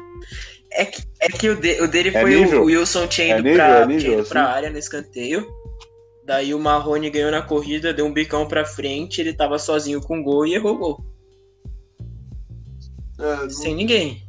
É 0.72 0.84
que, 0.86 1.02
é 1.20 1.28
que 1.28 1.48
o, 1.50 1.60
de- 1.60 1.80
o 1.82 1.88
dele 1.88 2.08
É 2.10 2.20
foi 2.20 2.34
nível? 2.36 2.62
o 2.62 2.64
Wilson 2.64 3.06
tinha 3.06 3.34
É 3.36 3.38
ido, 3.38 3.42
nível, 3.48 3.56
pra, 3.56 3.68
é 3.80 3.86
nível, 3.86 4.00
tinha 4.00 4.12
ido 4.12 4.20
assim? 4.22 4.30
pra 4.30 4.44
área 4.48 4.70
no 4.70 4.78
escanteio. 4.78 5.46
Daí 6.24 6.54
o 6.54 6.58
Marrone 6.58 7.10
ganhou 7.10 7.30
na 7.30 7.42
corrida, 7.42 7.92
deu 7.92 8.06
um 8.06 8.12
bicão 8.12 8.48
pra 8.48 8.64
frente, 8.64 9.20
ele 9.20 9.34
tava 9.34 9.58
sozinho 9.58 10.00
com 10.00 10.18
o 10.20 10.22
gol 10.22 10.46
e 10.46 10.54
errou 10.54 10.74
o 10.74 10.78
gol. 10.78 11.04
É, 13.24 13.36
não- 13.36 13.50
Sem 13.50 13.74
ninguém. 13.74 14.22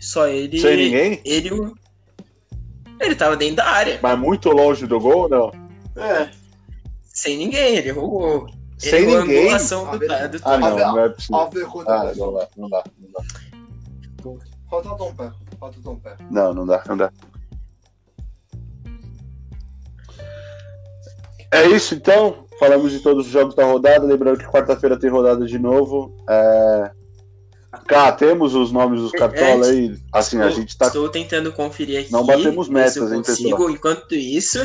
Só 0.00 0.26
ele. 0.28 0.60
Sem 0.60 0.76
ninguém? 0.76 1.20
Ele. 1.24 1.50
Ele 3.00 3.14
tava 3.14 3.36
dentro 3.36 3.56
da 3.56 3.66
área. 3.66 3.98
Mas 4.02 4.18
muito 4.18 4.50
longe 4.50 4.86
do 4.86 5.00
gol, 5.00 5.28
não? 5.28 5.50
é, 5.96 6.30
Sem 7.02 7.36
ninguém, 7.38 7.76
ele 7.76 7.88
errou 7.88 8.46
Sem 8.78 9.02
errou 9.02 9.18
a 9.18 9.20
ninguém? 9.22 9.42
angulação 9.44 9.84
do, 9.98 10.12
Ah, 10.12 10.26
do 10.26 10.40
Ah, 10.44 10.58
não, 10.58 10.76
não 10.78 10.98
é 11.00 11.08
possível. 11.08 11.36
Ah, 11.86 12.12
não 12.16 12.32
dá, 12.32 12.48
não 12.56 12.68
dá, 12.68 12.84
não 12.98 13.10
dá. 13.12 13.22
Falta 14.70 14.88
o 14.92 14.96
Tom 14.96 15.14
Pé, 15.14 15.30
falta 15.60 15.78
o 15.78 15.82
Tom 15.82 15.96
Pé. 15.96 16.16
Não, 16.30 16.52
não 16.54 16.66
dá, 16.66 16.82
não 16.88 16.96
dá. 16.96 17.12
É 21.52 21.66
isso 21.68 21.94
então. 21.94 22.44
Falamos 22.58 22.92
de 22.92 23.00
todos 23.00 23.26
os 23.26 23.32
jogos 23.32 23.54
da 23.54 23.64
rodada. 23.64 24.04
Lembrando 24.06 24.38
que 24.38 24.46
quarta-feira 24.46 24.98
tem 24.98 25.10
rodada 25.10 25.44
de 25.46 25.58
novo. 25.58 26.14
É... 26.28 26.90
Cá, 27.86 28.12
temos 28.12 28.54
os 28.54 28.70
nomes 28.72 29.00
dos 29.00 29.12
cartola 29.12 29.66
aí. 29.66 29.96
Assim, 30.12 30.38
a 30.40 30.46
Estou- 30.48 30.60
gente 30.60 30.76
tá. 30.76 30.86
Estou 30.86 31.08
tentando 31.08 31.52
conferir 31.52 32.00
aqui. 32.00 32.12
Não 32.12 32.24
batemos 32.24 32.68
metas, 32.68 32.96
eu 32.96 33.08
hein, 33.08 33.22
consigo. 33.22 33.50
pessoal? 33.50 33.70
Enquanto 33.70 34.14
isso, 34.14 34.58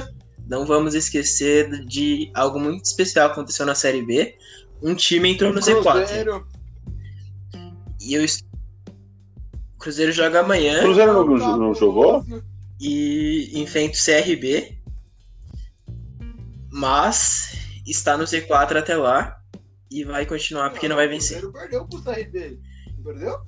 não 0.48 0.66
vamos 0.66 0.94
esquecer 0.96 1.70
de 1.86 2.32
algo 2.34 2.60
muito 2.60 2.86
especial 2.86 3.28
que 3.30 3.34
aconteceu 3.34 3.66
na 3.66 3.76
Série 3.76 4.02
B. 4.02 4.36
Um 4.82 4.96
time 4.96 5.30
entrou 5.34 5.52
no 5.54 5.60
Z4. 5.60 5.84
Cruzeiro, 5.84 6.48
E 8.02 8.14
eu 8.14 8.24
est- 8.24 8.46
o 9.76 9.78
Cruzeiro 9.80 10.12
joga 10.12 10.40
amanhã 10.40 10.80
Cruzeiro 10.82 11.14
não, 11.14 11.26
não, 11.26 11.58
não 11.58 11.74
jogou? 11.74 12.26
e 12.80 13.52
enfrenta 13.60 13.98
o 13.98 14.02
CRB. 14.02 14.78
Mas 16.72 17.54
está 17.86 18.18
no 18.18 18.24
Z4 18.26 18.78
até 18.78 18.96
lá. 18.96 19.36
E 19.92 20.04
vai 20.04 20.24
continuar 20.26 20.70
porque 20.70 20.88
não 20.88 20.96
vai 20.96 21.08
vencer. 21.08 21.44
O 21.44 21.52
Cruzeiro 21.52 21.70
perdeu 21.82 21.88
pro 21.88 22.02
CRB. 22.04 22.60
Perdeu? 23.10 23.40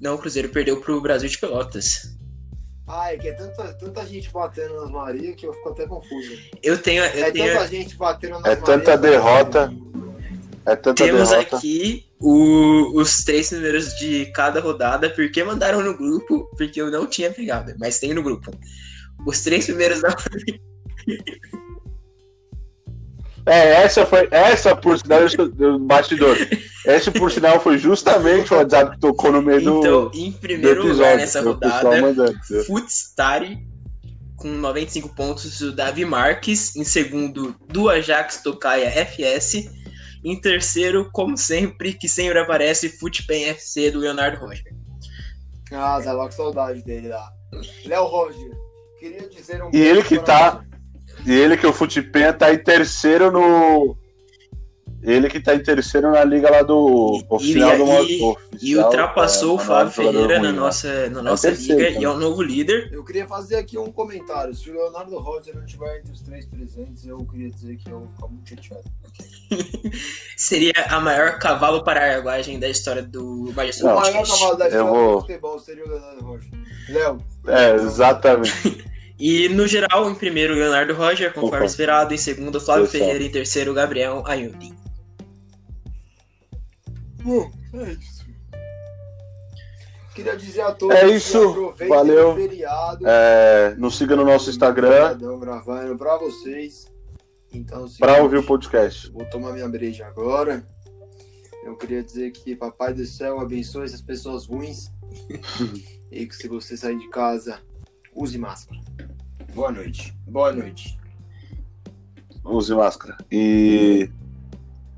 Não, 0.00 0.14
o 0.14 0.18
Cruzeiro 0.18 0.48
perdeu 0.48 0.80
pro 0.80 0.98
Brasil 0.98 1.28
de 1.28 1.36
Pelotas. 1.36 2.16
Ah, 2.86 3.12
é 3.12 3.18
que 3.18 3.28
é 3.28 3.32
tanta, 3.34 3.74
tanta 3.74 4.06
gente 4.06 4.30
batendo 4.32 4.80
nas 4.80 4.90
Maria 4.90 5.34
que 5.34 5.44
eu 5.46 5.52
fico 5.52 5.68
até 5.68 5.86
confuso. 5.86 6.38
Eu 6.62 6.78
tenho. 6.80 7.04
Eu 7.04 7.24
É 7.26 7.30
tenho 7.30 7.52
tanta 7.52 7.68
gente 7.68 7.94
batendo 7.96 8.40
nas 8.40 8.44
É 8.46 8.48
Maria. 8.58 8.64
tanta 8.64 8.96
derrota. 8.96 9.70
É 10.64 10.74
tanta 10.74 11.04
Temos 11.04 11.28
derrota. 11.28 11.56
aqui 11.58 12.06
o- 12.18 12.98
os 12.98 13.18
três 13.24 13.50
números 13.50 13.94
de 13.98 14.24
cada 14.32 14.58
rodada, 14.60 15.10
porque 15.10 15.44
mandaram 15.44 15.82
no 15.82 15.94
grupo, 15.98 16.48
porque 16.56 16.80
eu 16.80 16.90
não 16.90 17.06
tinha 17.06 17.30
pegado, 17.30 17.74
mas 17.78 17.98
tem 17.98 18.14
no 18.14 18.22
grupo. 18.22 18.50
Os 19.26 19.42
três 19.42 19.66
primeiros 19.66 20.00
da. 20.00 20.08
É, 23.48 23.82
essa 23.84 24.04
foi. 24.06 24.28
Essa, 24.30 24.76
por 24.76 24.98
sinal, 24.98 25.20
do 25.54 25.78
bastidor. 25.80 26.36
Essa, 26.86 27.10
por 27.10 27.30
sinal, 27.32 27.60
foi 27.60 27.78
justamente 27.78 28.52
o 28.52 28.56
WhatsApp 28.56 28.92
que 28.92 29.00
tocou 29.00 29.32
no 29.32 29.42
meio 29.42 29.62
do, 29.62 29.78
Então, 29.78 30.10
em 30.14 30.32
primeiro 30.32 30.80
episódio. 30.80 30.92
lugar 30.96 31.16
nessa 31.16 31.42
pessoal 31.54 32.00
rodada. 32.00 32.34
Footstari 32.66 33.58
com 34.36 34.48
95 34.48 35.08
pontos, 35.14 35.60
o 35.60 35.72
Davi 35.72 36.04
Marques. 36.04 36.76
Em 36.76 36.84
segundo, 36.84 37.54
do 37.68 37.88
Ajax 37.88 38.42
Tocaia 38.42 38.88
FS. 38.90 39.68
Em 40.24 40.40
terceiro, 40.40 41.08
como 41.12 41.36
sempre, 41.36 41.92
que 41.92 42.08
sempre 42.08 42.38
aparece, 42.38 42.88
Footpen 42.88 43.44
FC 43.46 43.90
do 43.90 43.98
Leonardo 44.00 44.38
Roger. 44.44 44.64
Ah, 45.72 46.00
tava 46.02 46.24
com 46.24 46.30
saudade 46.32 46.82
dele 46.82 47.08
lá. 47.08 47.28
Léo 47.84 48.04
Roger, 48.04 48.50
queria 48.98 49.28
dizer 49.28 49.62
um 49.62 49.70
E 49.72 49.78
ele 49.80 50.02
que 50.02 50.18
tá- 50.18 50.60
você. 50.62 50.67
E 51.26 51.32
ele 51.32 51.56
que 51.56 51.66
o 51.66 51.72
Futipenha 51.72 52.32
tá 52.32 52.52
em 52.52 52.58
terceiro 52.58 53.30
no. 53.30 53.96
Ele 55.00 55.28
que 55.30 55.38
tá 55.38 55.54
em 55.54 55.60
terceiro 55.62 56.10
na 56.10 56.24
liga 56.24 56.50
lá 56.50 56.62
do. 56.62 57.20
E- 57.22 57.26
oficial 57.34 57.74
e- 57.74 57.78
do 57.78 57.84
e- 57.84 57.92
oficial, 58.22 58.36
E 58.60 58.76
ultrapassou 58.76 59.50
é, 59.52 59.54
o 59.54 59.58
Fábio 59.64 59.92
Ferreira 59.92 60.40
na 60.40 60.50
né? 60.50 60.58
nossa, 60.58 61.08
na 61.10 61.22
nossa 61.22 61.48
terceiro, 61.48 61.78
liga 61.80 61.90
então. 61.90 62.02
e 62.02 62.04
é 62.04 62.08
o 62.10 62.16
novo 62.16 62.42
líder. 62.42 62.88
Eu 62.92 63.04
queria 63.04 63.24
fazer 63.26 63.56
aqui 63.56 63.78
um 63.78 63.92
comentário. 63.92 64.52
Se 64.54 64.68
o 64.70 64.72
Leonardo 64.74 65.16
Roger 65.18 65.54
não 65.54 65.64
estiver 65.64 65.98
entre 66.00 66.10
os 66.12 66.20
três 66.20 66.46
presentes, 66.46 67.06
eu 67.06 67.18
queria 67.18 67.48
dizer 67.48 67.76
que 67.76 67.88
eu 67.90 68.00
vou 68.00 68.08
ficar 68.08 68.26
muito 68.26 68.48
chateado. 68.50 68.84
Seria 70.36 70.72
a 70.88 71.00
maior 71.00 71.38
cavalo 71.38 71.82
para 71.84 72.00
a 72.00 72.16
arguagem 72.16 72.58
da 72.58 72.68
história 72.68 73.02
do 73.02 73.50
O 73.50 73.52
Majestoso 73.52 73.86
Não, 73.94 74.00
maior 74.00 74.26
cavalo 74.26 74.56
da 74.56 74.66
história 74.68 74.84
vou- 74.90 75.14
do 75.16 75.20
futebol 75.20 75.58
seria 75.60 75.84
o 75.84 75.88
Leonardo 75.88 76.24
Roger. 76.24 76.50
Léo. 76.88 77.18
É, 77.46 77.74
exatamente. 77.74 78.84
E 79.18 79.48
no 79.48 79.66
geral, 79.66 80.08
em 80.08 80.14
primeiro, 80.14 80.54
Leonardo 80.54 80.94
Roger, 80.94 81.32
conforme 81.32 81.56
Opa. 81.56 81.66
esperado. 81.66 82.14
Em 82.14 82.18
segundo, 82.18 82.60
Flávio 82.60 82.84
Pessoal. 82.84 83.04
Ferreira. 83.04 83.24
Em 83.24 83.30
terceiro, 83.30 83.74
Gabriel 83.74 84.22
Ayundi. 84.26 84.72
Bom, 87.22 87.50
é 87.74 87.92
isso. 87.92 88.18
Queria 90.14 90.36
dizer 90.36 90.62
a 90.62 90.72
todos 90.72 90.96
É 90.96 91.06
que 91.06 91.14
isso, 91.14 91.50
aproveitem 91.50 91.88
valeu. 91.88 92.30
o 92.30 92.34
feriado. 92.34 93.04
É, 93.06 93.74
nos 93.76 93.96
siga 93.96 94.16
no 94.16 94.24
nosso 94.24 94.50
Instagram 94.50 95.16
gravando 95.38 95.96
pra 95.96 96.16
vocês. 96.16 96.86
Então, 97.52 97.86
para 97.98 98.22
ouvir 98.22 98.38
o 98.38 98.42
podcast. 98.42 99.10
Vou 99.12 99.24
tomar 99.26 99.52
minha 99.52 99.68
breja 99.68 100.06
agora. 100.06 100.66
Eu 101.64 101.76
queria 101.76 102.02
dizer 102.02 102.30
que 102.32 102.56
Papai 102.56 102.92
do 102.94 103.04
Céu 103.04 103.40
abençoe 103.40 103.84
essas 103.84 104.02
pessoas 104.02 104.46
ruins. 104.46 104.90
e 106.10 106.26
que 106.26 106.34
se 106.34 106.48
você 106.48 106.76
sair 106.76 106.98
de 106.98 107.08
casa, 107.08 107.60
use 108.18 108.36
máscara. 108.38 108.80
Boa 109.54 109.70
noite. 109.72 110.14
Boa 110.26 110.52
noite. 110.52 110.98
Use 112.44 112.74
máscara. 112.74 113.16
E. 113.30 114.10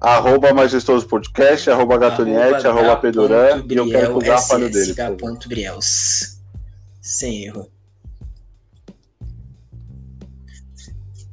Arroba 0.00 0.54
Majestoso 0.54 1.06
Podcast, 1.06 1.68
arroba 1.70 1.98
Gatoniette, 1.98 2.66
arroba 2.66 2.96
Peduran. 2.96 3.64
E 3.68 3.74
eu 3.76 3.86
quero 3.88 4.12
que 4.18 4.24
o 4.24 4.26
Gá 4.26 4.38
fale 4.38 4.70
dele. 4.70 4.92
SSK.briels. 4.92 6.40
Sem 7.02 7.44
erro. 7.44 7.70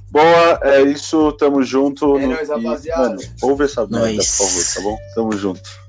Boa, 0.10 0.60
é 0.63 0.82
isso, 0.82 1.32
tamo 1.34 1.62
junto. 1.63 2.17
É 2.17 2.26
no- 2.26 2.34
nóis, 2.36 2.50
rapaziada. 2.50 3.10
mano, 3.10 3.21
ouve 3.41 3.65
essa 3.65 3.86
merda, 3.88 4.15
por 4.15 4.26
favor, 4.26 4.63
tá 4.73 4.82
bom? 4.82 4.97
Tamo 5.15 5.32
junto. 5.38 5.87